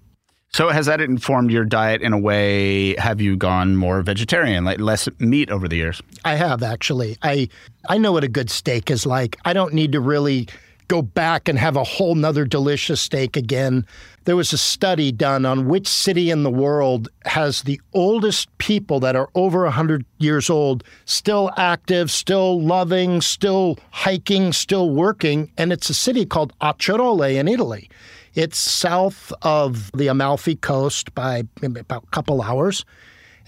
[0.53, 2.95] So has that informed your diet in a way?
[2.99, 6.01] Have you gone more vegetarian, like less meat over the years?
[6.25, 7.19] I have actually.
[7.23, 7.49] I
[7.89, 9.37] I know what a good steak is like.
[9.45, 10.47] I don't need to really
[10.89, 13.87] go back and have a whole nother delicious steak again.
[14.25, 19.01] There was a study done on which city in the world has the oldest people
[19.01, 25.51] that are over 100 years old, still active, still loving, still hiking, still working.
[25.57, 27.89] And it's a city called Acciaroli in Italy.
[28.35, 32.85] It's south of the Amalfi coast by about a couple hours.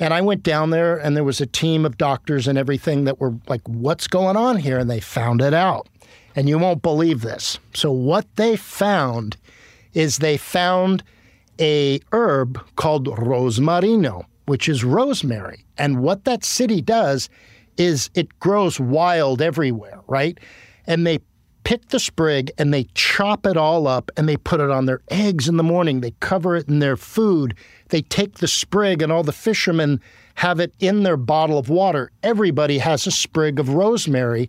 [0.01, 3.21] And I went down there, and there was a team of doctors and everything that
[3.21, 4.79] were like, What's going on here?
[4.79, 5.89] And they found it out.
[6.37, 7.59] And you won't believe this.
[7.75, 9.37] So, what they found
[9.95, 11.03] is they found
[11.61, 15.65] a herb called rosmarino, which is rosemary.
[15.77, 17.29] And what that city does
[17.77, 20.39] is it grows wild everywhere, right?
[20.87, 21.21] And they
[21.65, 25.03] pick the sprig and they chop it all up and they put it on their
[25.11, 26.01] eggs in the morning.
[26.01, 27.55] They cover it in their food.
[27.91, 30.01] They take the sprig and all the fishermen
[30.37, 32.11] have it in their bottle of water.
[32.23, 34.49] Everybody has a sprig of rosemary.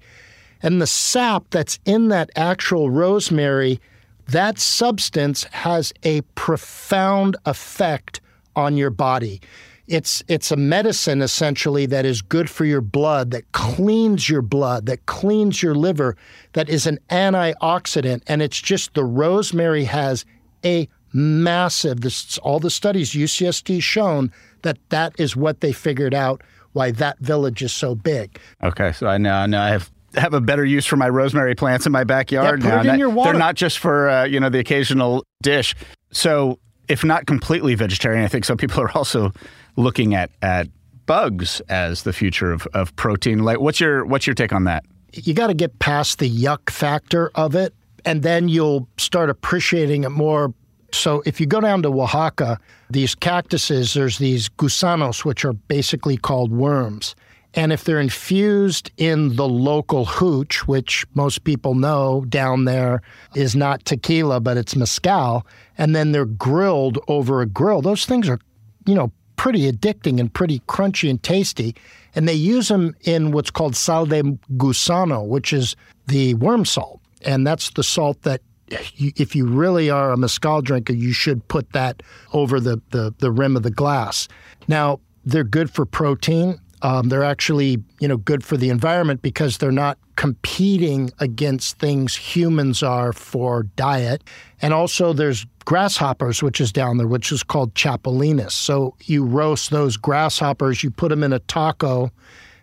[0.61, 3.79] And the sap that's in that actual rosemary,
[4.27, 8.21] that substance has a profound effect
[8.55, 9.41] on your body.
[9.87, 14.85] It's it's a medicine essentially that is good for your blood, that cleans your blood,
[14.85, 16.15] that cleans your liver,
[16.53, 20.25] that is an antioxidant, and it's just the rosemary has
[20.63, 22.01] a massive.
[22.01, 26.43] This all the studies UCSD shown that that is what they figured out
[26.73, 28.39] why that village is so big.
[28.61, 31.85] Okay, so I now now I have have a better use for my rosemary plants
[31.85, 32.91] in my backyard yeah, put now.
[32.91, 33.31] It in your water.
[33.31, 35.75] They're not just for uh, you know the occasional dish.
[36.11, 39.31] So if not completely vegetarian, I think some people are also
[39.75, 40.67] looking at at
[41.05, 43.39] bugs as the future of, of protein.
[43.39, 44.83] Like, what's your what's your take on that?
[45.13, 47.73] You got to get past the yuck factor of it,
[48.05, 50.53] and then you'll start appreciating it more.
[50.91, 56.17] So, if you go down to Oaxaca, these cactuses, there's these gusanos, which are basically
[56.17, 57.15] called worms.
[57.55, 63.01] And if they're infused in the local hooch, which most people know down there
[63.33, 65.45] is not tequila, but it's mezcal,
[65.77, 68.39] and then they're grilled over a grill, those things are,
[68.85, 71.75] you know, pretty addicting and pretty crunchy and tasty.
[72.13, 74.21] And they use them in what's called sal de
[74.57, 75.75] gusano, which is
[76.07, 77.01] the worm salt.
[77.23, 81.73] And that's the salt that, if you really are a mezcal drinker, you should put
[81.73, 84.27] that over the, the, the rim of the glass.
[84.67, 86.59] Now, they're good for protein.
[86.81, 92.15] Um, they're actually, you know, good for the environment because they're not competing against things
[92.15, 94.23] humans are for diet.
[94.61, 98.51] And also, there's grasshoppers, which is down there, which is called chapulines.
[98.51, 102.11] So you roast those grasshoppers, you put them in a taco,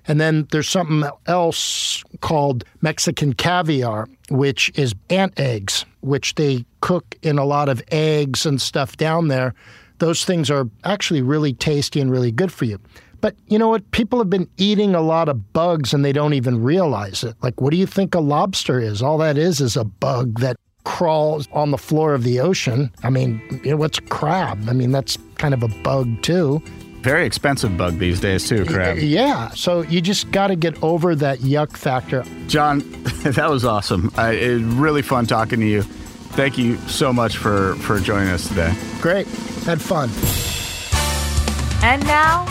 [0.08, 7.16] and then there's something else called Mexican caviar, which is ant eggs, which they cook
[7.22, 9.54] in a lot of eggs and stuff down there.
[9.98, 12.78] Those things are actually really tasty and really good for you.
[13.20, 13.90] But you know what?
[13.90, 17.34] People have been eating a lot of bugs and they don't even realize it.
[17.42, 19.02] Like, what do you think a lobster is?
[19.02, 22.90] All that is is a bug that crawls on the floor of the ocean.
[23.02, 24.68] I mean, you know, what's a crab?
[24.68, 26.62] I mean, that's kind of a bug too.
[27.00, 28.98] Very expensive bug these days too, crab.
[28.98, 32.24] Yeah, so you just got to get over that yuck factor.
[32.46, 32.78] John,
[33.22, 34.10] that was awesome.
[34.16, 35.82] I, it really fun talking to you.
[35.82, 38.74] Thank you so much for for joining us today.
[39.00, 39.26] Great,
[39.64, 40.10] had fun.
[41.82, 42.44] And now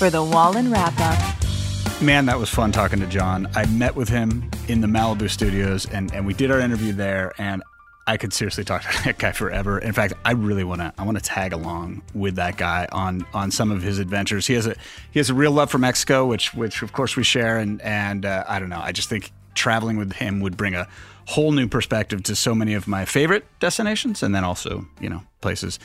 [0.00, 2.00] for the Wallin wrap up.
[2.00, 3.46] Man, that was fun talking to John.
[3.54, 7.34] I met with him in the Malibu studios and, and we did our interview there
[7.36, 7.62] and
[8.06, 9.78] I could seriously talk to that guy forever.
[9.78, 13.26] In fact, I really want to I want to tag along with that guy on
[13.34, 14.46] on some of his adventures.
[14.46, 14.74] He has a
[15.10, 18.24] he has a real love for Mexico, which which of course we share and and
[18.24, 18.80] uh, I don't know.
[18.82, 20.88] I just think traveling with him would bring a
[21.26, 25.24] whole new perspective to so many of my favorite destinations and then also, you know,
[25.42, 25.78] places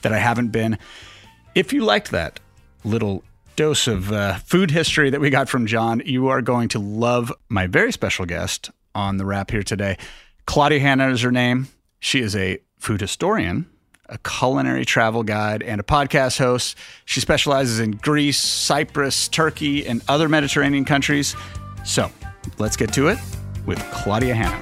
[0.00, 0.78] that I haven't been.
[1.54, 2.40] If you liked that
[2.84, 3.22] little
[3.60, 7.30] dose of uh, food history that we got from John, you are going to love
[7.50, 9.98] my very special guest on the wrap here today.
[10.46, 11.68] Claudia Hanna is her name.
[11.98, 13.68] She is a food historian,
[14.08, 16.74] a culinary travel guide, and a podcast host.
[17.04, 21.36] She specializes in Greece, Cyprus, Turkey, and other Mediterranean countries.
[21.84, 22.10] So
[22.56, 23.18] let's get to it
[23.66, 24.58] with Claudia Hanna.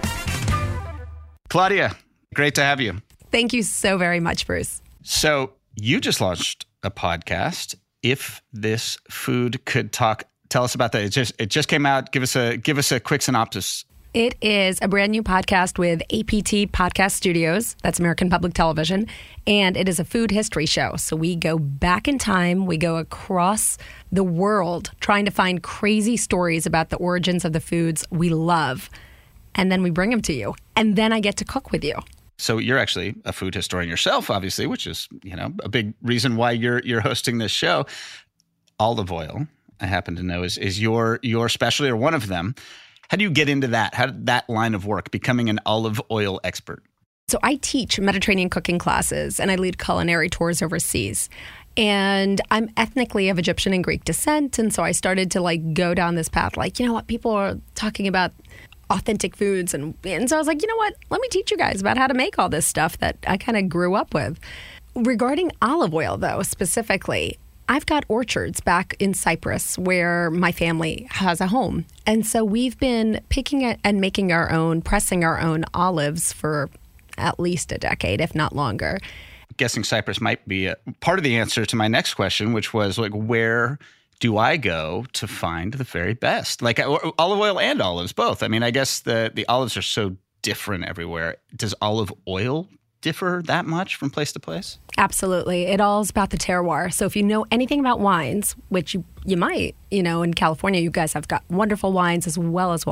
[1.49, 1.95] Claudia,
[2.35, 3.01] great to have you.
[3.31, 4.83] Thank you so very much, Bruce.
[5.05, 7.77] So you just launched a podcast.
[8.03, 11.03] If this food could talk, tell us about that.
[11.03, 12.13] It just it just came out.
[12.13, 13.85] Give us a give us a quick synopsis.
[14.15, 19.07] It is a brand new podcast with APT Podcast Studios, that's American Public Television,
[19.47, 20.97] and it is a food history show.
[20.97, 23.77] So we go back in time, we go across
[24.11, 28.89] the world trying to find crazy stories about the origins of the foods we love,
[29.55, 30.55] and then we bring them to you.
[30.75, 32.01] And then I get to cook with you.
[32.39, 36.37] So you're actually a food historian yourself, obviously, which is you know a big reason
[36.37, 37.85] why you're you're hosting this show.
[38.81, 39.47] Olive oil,
[39.81, 42.55] I happen to know, is is your your specialty or one of them.
[43.11, 43.95] How do you get into that?
[43.95, 46.83] How did that line of work, becoming an olive oil expert?
[47.29, 51.29] So I teach Mediterranean cooking classes and I lead culinary tours overseas.
[51.77, 54.59] And I'm ethnically of Egyptian and Greek descent.
[54.59, 57.31] And so I started to like go down this path, like, you know what, people
[57.33, 58.33] are talking about
[58.91, 59.75] authentic foods.
[59.75, 61.99] And, and so I was like, you know what, let me teach you guys about
[61.99, 64.39] how to make all this stuff that I kind of grew up with.
[64.95, 71.41] Regarding olive oil, though, specifically, I've got orchards back in Cyprus where my family has
[71.41, 71.85] a home.
[72.07, 76.71] And so we've been picking and making our own, pressing our own olives for
[77.19, 78.99] at least a decade, if not longer.
[79.59, 83.13] Guessing Cyprus might be part of the answer to my next question, which was like,
[83.13, 83.79] where
[84.21, 86.63] do I go to find the very best?
[86.63, 88.43] Like olive oil and olives, both.
[88.43, 91.37] I mean, I guess the, the olives are so different everywhere.
[91.57, 92.69] Does olive oil
[93.01, 94.79] differ that much from place to place?
[94.97, 95.67] Absolutely.
[95.67, 96.93] It all is about the terroir.
[96.93, 100.81] So if you know anything about wines, which you, you might, you know, in California,
[100.81, 102.85] you guys have got wonderful wines as well as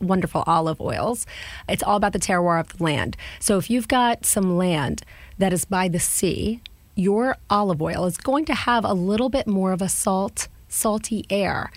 [0.00, 1.26] wonderful olive oils.
[1.66, 3.16] It's all about the terroir of the land.
[3.40, 5.02] So if you've got some land
[5.38, 6.60] that is by the sea,
[6.94, 11.24] your olive oil is going to have a little bit more of a salt, salty
[11.30, 11.70] air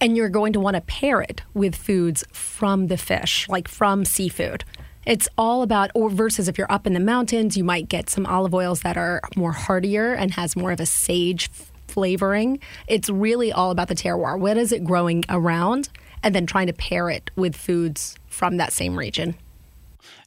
[0.00, 4.04] and you're going to want to pair it with foods from the fish, like from
[4.04, 4.64] seafood.
[5.04, 8.26] It's all about, or versus if you're up in the mountains, you might get some
[8.26, 11.50] olive oils that are more heartier and has more of a sage
[11.88, 12.60] flavoring.
[12.86, 14.38] It's really all about the terroir.
[14.38, 15.88] What is it growing around?
[16.22, 19.36] And then trying to pair it with foods from that same region.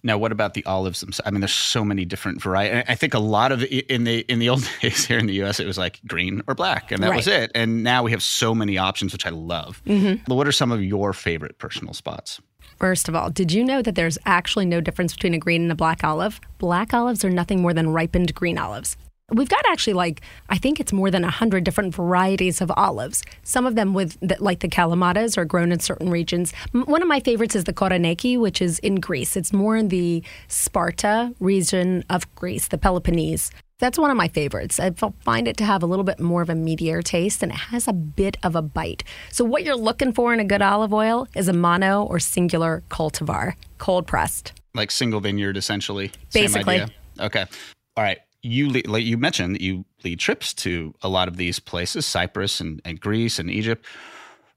[0.04, 1.28] Now, what about the olives themselves?
[1.28, 2.84] I mean, there's so many different varieties.
[2.88, 5.60] I think a lot of in the in the old days here in the U.S.,
[5.60, 7.18] it was like green or black, and that right.
[7.18, 7.52] was it.
[7.54, 9.82] And now we have so many options, which I love.
[9.86, 10.34] Mm-hmm.
[10.34, 12.42] What are some of your favorite personal spots?
[12.78, 15.72] First of all, did you know that there's actually no difference between a green and
[15.72, 16.42] a black olive?
[16.58, 18.98] Black olives are nothing more than ripened green olives.
[19.32, 23.24] We've got actually like I think it's more than hundred different varieties of olives.
[23.44, 26.54] Some of them with the, like the kalamatas are grown in certain regions.
[26.74, 29.38] One of my favorites is the Koroneiki, which is in Greece.
[29.38, 33.52] It's more in the Sparta region of Greece, the Peloponnese.
[33.80, 34.80] That's one of my favorites.
[34.80, 37.58] I find it to have a little bit more of a meatier taste and it
[37.58, 39.04] has a bit of a bite.
[39.32, 42.84] So, what you're looking for in a good olive oil is a mono or singular
[42.90, 44.54] cultivar, cold pressed.
[44.76, 46.12] Like single vineyard, essentially.
[46.32, 46.84] Basically.
[47.20, 47.46] Okay.
[47.98, 48.20] All right.
[48.44, 52.60] You like you mentioned that you lead trips to a lot of these places, Cyprus
[52.60, 53.86] and, and Greece and Egypt.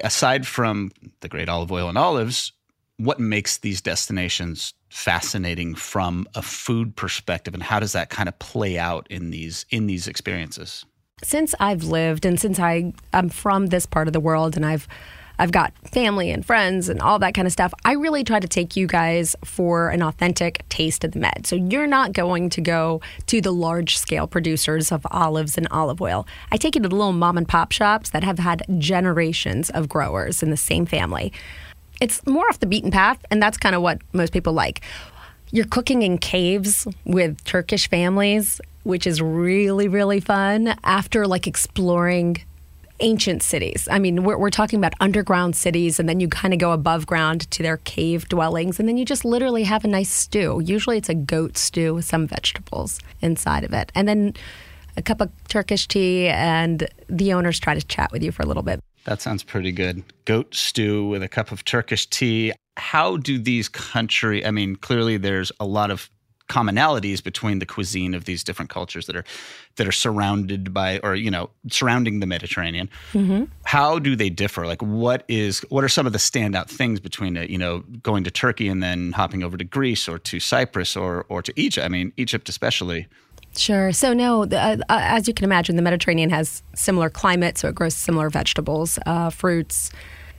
[0.01, 2.53] Aside from the great olive oil and olives,
[2.97, 8.39] what makes these destinations fascinating from a food perspective and how does that kind of
[8.39, 10.85] play out in these in these experiences
[11.23, 14.87] since i've lived and since i i'm from this part of the world and i've
[15.39, 17.75] I've got family and friends and all that kind of stuff.
[17.85, 21.47] I really try to take you guys for an authentic taste of the Med.
[21.47, 26.01] So you're not going to go to the large scale producers of olives and olive
[26.01, 26.27] oil.
[26.53, 29.89] I take you to the little mom and pop shops that have had generations of
[29.89, 31.33] growers in the same family
[32.01, 34.81] it's more off the beaten path, and that's kind of what most people like.
[35.53, 42.43] You're cooking in caves with Turkish families, which is really, really fun after like exploring
[43.01, 43.89] ancient cities.
[43.91, 47.07] I mean, we're, we're talking about underground cities, and then you kind of go above
[47.07, 50.61] ground to their cave dwellings, and then you just literally have a nice stew.
[50.65, 53.91] Usually it's a goat stew with some vegetables inside of it.
[53.95, 54.35] And then
[54.97, 58.47] a cup of Turkish tea, and the owners try to chat with you for a
[58.47, 58.81] little bit.
[59.05, 60.03] That sounds pretty good.
[60.25, 62.53] Goat stew with a cup of Turkish tea.
[62.77, 64.45] How do these country?
[64.47, 66.09] I mean, clearly there's a lot of
[66.49, 69.25] commonalities between the cuisine of these different cultures that are
[69.77, 72.89] that are surrounded by or you know surrounding the Mediterranean.
[73.13, 73.45] Mm-hmm.
[73.65, 74.67] How do they differ?
[74.67, 77.51] Like, what is what are some of the standout things between it?
[77.51, 81.25] You know, going to Turkey and then hopping over to Greece or to Cyprus or
[81.29, 81.85] or to Egypt.
[81.85, 83.09] I mean, Egypt especially.
[83.57, 83.93] Sure.
[83.93, 87.69] So, no, the, uh, uh, as you can imagine, the Mediterranean has similar climate, so
[87.69, 89.93] it grows similar vegetables, uh, fruits.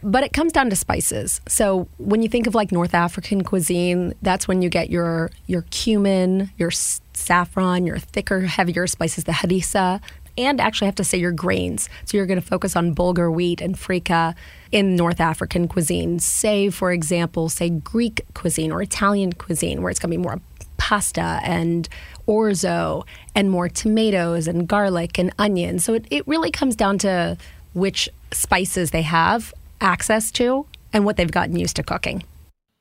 [0.06, 1.42] But it comes down to spices.
[1.48, 5.64] So when you think of like North African cuisine, that's when you get your your
[5.72, 10.00] cumin, your saffron, your thicker, heavier spices, the harissa.
[10.38, 11.90] and actually I have to say your grains.
[12.06, 14.36] So you're going to focus on bulgur wheat and freekeh
[14.72, 16.20] in North African cuisine.
[16.20, 20.40] Say, for example, say Greek cuisine or Italian cuisine, where it's going to be more
[20.78, 21.90] pasta and
[22.28, 25.84] orzo and more tomatoes and garlic and onions.
[25.84, 27.38] So it, it really comes down to
[27.74, 29.52] which spices they have
[29.82, 32.24] access to and what they've gotten used to cooking.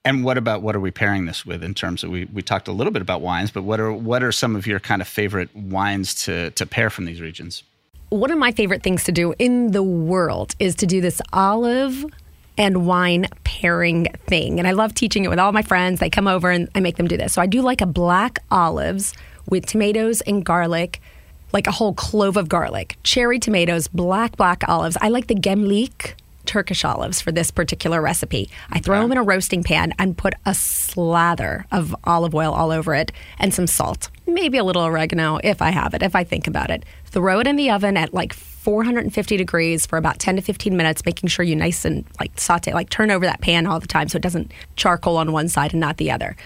[0.05, 2.69] And what about what are we pairing this with in terms of we, we talked
[2.69, 5.09] a little bit about wines, but what are what are some of your kind of
[5.09, 7.63] favorite wines to to pair from these regions?
[8.11, 12.05] One of my favorite things to do in the world is to do this olive
[12.57, 14.59] and wine pairing thing.
[14.59, 16.01] And I love teaching it with all my friends.
[16.01, 17.33] They come over and I make them do this.
[17.33, 19.15] So I do like a black olives
[19.49, 21.01] with tomatoes and garlic,
[21.53, 24.97] like a whole clove of garlic, cherry tomatoes, black, black olives.
[25.01, 26.15] I like the gemlik
[26.47, 28.51] Turkish olives for this particular recipe.
[28.71, 32.71] I throw them in a roasting pan and put a slather of olive oil all
[32.71, 36.25] over it and some salt, maybe a little oregano if I have it, if I
[36.25, 36.85] think about it.
[37.07, 41.05] Throw it in the oven at like 450 degrees for about 10 to 15 minutes,
[41.05, 44.09] making sure you nice and like saute, like turn over that pan all the time
[44.09, 46.37] so it doesn't charcoal on one side and not the other.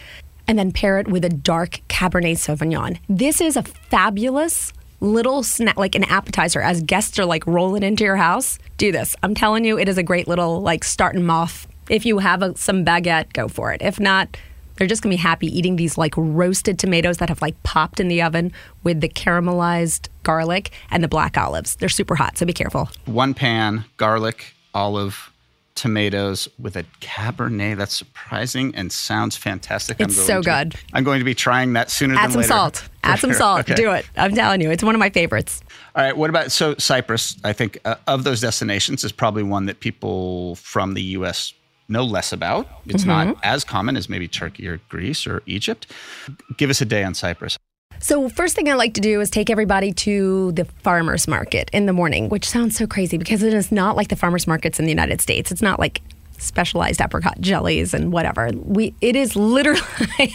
[0.47, 2.99] And then pair it with a dark Cabernet Sauvignon.
[3.09, 8.05] This is a fabulous little snack, like an appetizer, as guests are like rolling into
[8.05, 8.59] your house.
[8.77, 9.15] Do this.
[9.23, 11.67] I'm telling you, it is a great little like start and moth.
[11.89, 13.81] If you have a, some baguette, go for it.
[13.83, 14.37] If not,
[14.77, 18.09] they're just gonna be happy eating these like roasted tomatoes that have like popped in
[18.09, 18.53] the oven
[18.85, 21.77] with the caramelized garlic and the black olives.
[21.77, 22.89] They're super hot, so be careful.
[23.05, 25.33] One pan, garlic, olive,
[25.79, 27.77] tomatoes with a Cabernet.
[27.77, 30.01] That's surprising and sounds fantastic.
[30.01, 30.75] It's so to, good.
[30.93, 32.89] I'm going to be trying that sooner Add than some salt.
[33.05, 33.61] Add some salt.
[33.61, 33.75] Okay.
[33.75, 34.05] Do it.
[34.17, 35.63] I'm telling you, it's one of my favorites.
[35.95, 36.17] All right.
[36.17, 37.37] What about so Cyprus?
[37.45, 41.53] I think uh, of those destinations is probably one that people from the U.S.
[41.89, 42.67] know less about.
[42.87, 43.29] It's Mm-hmm.
[43.31, 45.87] not as common as maybe Turkey or Greece or Egypt.
[46.57, 47.57] Give us a day on Cyprus.
[48.01, 51.87] So, first thing I like to do is take everybody to the farmers market in
[51.87, 54.85] the morning, which sounds so crazy because it is not like the farmers markets in
[54.85, 55.51] the United States.
[55.51, 56.01] It's not like
[56.39, 58.51] specialized apricot jellies and whatever.
[58.55, 59.81] We it is literally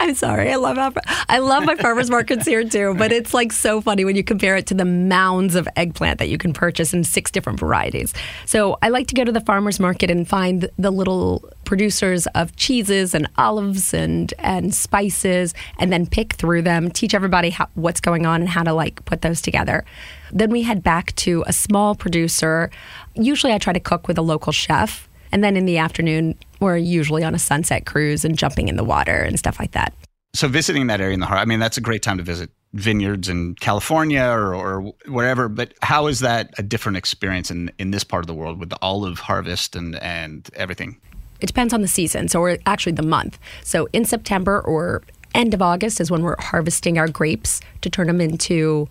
[0.00, 0.52] I'm sorry.
[0.52, 0.96] I love
[1.28, 4.56] I love my farmers markets here too, but it's like so funny when you compare
[4.56, 8.12] it to the mounds of eggplant that you can purchase in six different varieties.
[8.44, 12.54] So, I like to go to the farmers market and find the little producers of
[12.56, 18.00] cheeses and olives and and spices and then pick through them, teach everybody how, what's
[18.00, 19.84] going on and how to like put those together.
[20.32, 22.70] Then we head back to a small producer.
[23.14, 25.05] Usually I try to cook with a local chef.
[25.32, 28.84] And then in the afternoon, we're usually on a sunset cruise and jumping in the
[28.84, 29.92] water and stuff like that.
[30.34, 32.50] So visiting that area in the heart, I mean, that's a great time to visit
[32.74, 35.48] vineyards in California or, or wherever.
[35.48, 38.68] But how is that a different experience in, in this part of the world with
[38.68, 41.00] the olive harvest and, and everything?
[41.40, 42.28] It depends on the season.
[42.28, 43.38] So we're actually the month.
[43.62, 45.02] So in September or
[45.34, 48.88] end of August is when we're harvesting our grapes to turn them into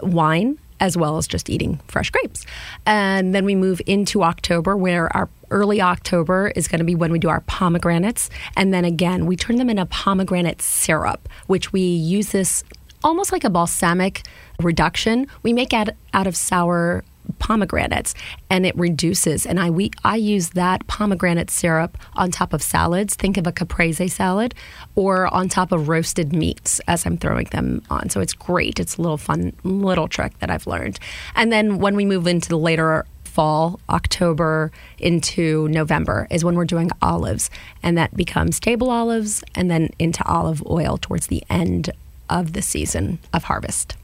[0.00, 2.44] wine as well as just eating fresh grapes.
[2.84, 7.10] And then we move into October where our early October is going to be when
[7.10, 11.80] we do our pomegranates and then again we turn them into pomegranate syrup which we
[11.80, 12.64] use this
[13.04, 14.22] almost like a balsamic
[14.60, 15.26] reduction.
[15.42, 17.04] We make out out of sour
[17.38, 18.14] pomegranates
[18.50, 19.46] and it reduces.
[19.46, 23.14] And I we I use that pomegranate syrup on top of salads.
[23.14, 24.54] Think of a caprese salad
[24.94, 28.10] or on top of roasted meats as I'm throwing them on.
[28.10, 28.80] So it's great.
[28.80, 30.98] It's a little fun little trick that I've learned.
[31.34, 33.04] And then when we move into the later
[33.34, 37.50] fall October into November is when we're doing olives.
[37.82, 41.90] And that becomes table olives and then into olive oil towards the end
[42.30, 43.96] of the season of harvest.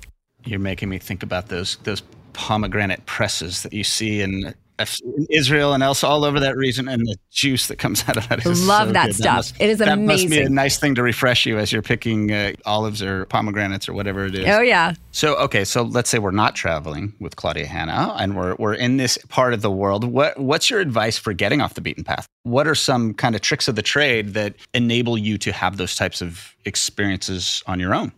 [0.44, 2.02] You're making me think about those those
[2.32, 7.02] pomegranate presses that you see in, in Israel and else all over that region, and
[7.06, 8.46] the juice that comes out of that.
[8.46, 9.14] Is Love so that good.
[9.16, 9.36] stuff.
[9.36, 10.54] must, It is that must be a amazing.
[10.54, 14.34] nice thing to refresh you as you're picking uh, olives or pomegranates or whatever it
[14.34, 14.46] is.
[14.48, 18.54] oh yeah So okay, so let's say we're not traveling with Claudia Hanna, and we're
[18.58, 20.04] we're in this part of the world.
[20.04, 22.26] What what's your advice for getting off the beaten path?
[22.44, 25.94] What are some kind of tricks of the trade that enable you to have those
[25.94, 28.12] types of experiences on your own?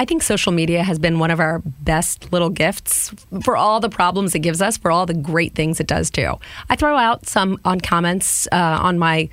[0.00, 3.90] I think social media has been one of our best little gifts for all the
[3.90, 6.36] problems it gives us, for all the great things it does too.
[6.70, 9.28] I throw out some on comments uh, on my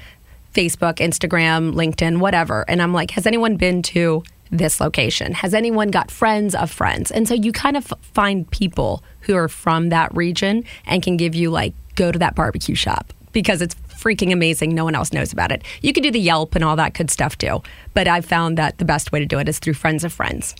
[0.53, 5.32] Facebook, Instagram, LinkedIn, whatever, and I'm like, has anyone been to this location?
[5.36, 7.11] Has anyone got friends of friends?
[7.11, 11.34] And so you kind of find people who are from that region and can give
[11.34, 13.76] you like, go to that barbecue shop because it's
[14.08, 14.74] freaking amazing.
[14.74, 15.64] No one else knows about it.
[15.82, 17.62] You can do the Yelp and all that good stuff too.
[17.93, 20.55] But I've found that the best way to do it is through friends of friends.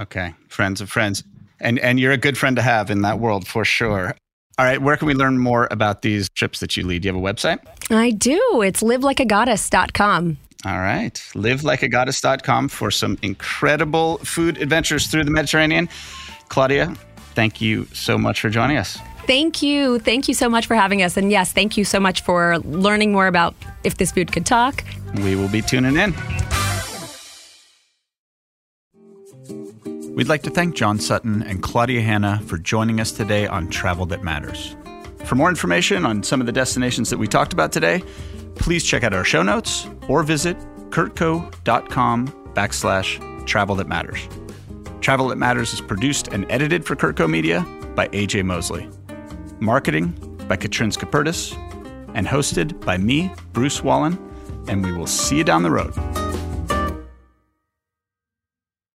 [0.00, 1.22] Okay, friends of friends,
[1.60, 4.14] and and you're a good friend to have in that world for sure.
[4.58, 7.02] All right, where can we learn more about these trips that you lead?
[7.02, 7.58] Do you have a website?
[7.90, 8.62] I do.
[8.62, 10.38] It's livelikeagoddess.com.
[10.64, 11.14] All right.
[11.34, 15.88] Livelikeagoddess.com for some incredible food adventures through the Mediterranean.
[16.48, 16.94] Claudia,
[17.34, 18.98] thank you so much for joining us.
[19.26, 19.98] Thank you.
[19.98, 21.16] Thank you so much for having us.
[21.16, 24.84] And yes, thank you so much for learning more about if this food could talk.
[25.16, 26.14] We will be tuning in.
[30.14, 34.06] We'd like to thank John Sutton and Claudia Hanna for joining us today on Travel
[34.06, 34.76] That Matters.
[35.24, 38.02] For more information on some of the destinations that we talked about today,
[38.54, 40.56] please check out our show notes or visit
[40.90, 44.28] curtco.com backslash travel that matters.
[45.00, 47.66] Travel That Matters is produced and edited for CurtCo Media
[47.96, 48.88] by AJ Moseley.
[49.64, 50.08] Marketing
[50.46, 51.56] by Catrin Skaperdas
[52.14, 54.18] and hosted by me, Bruce Wallin,
[54.68, 55.94] and we will see you down the road.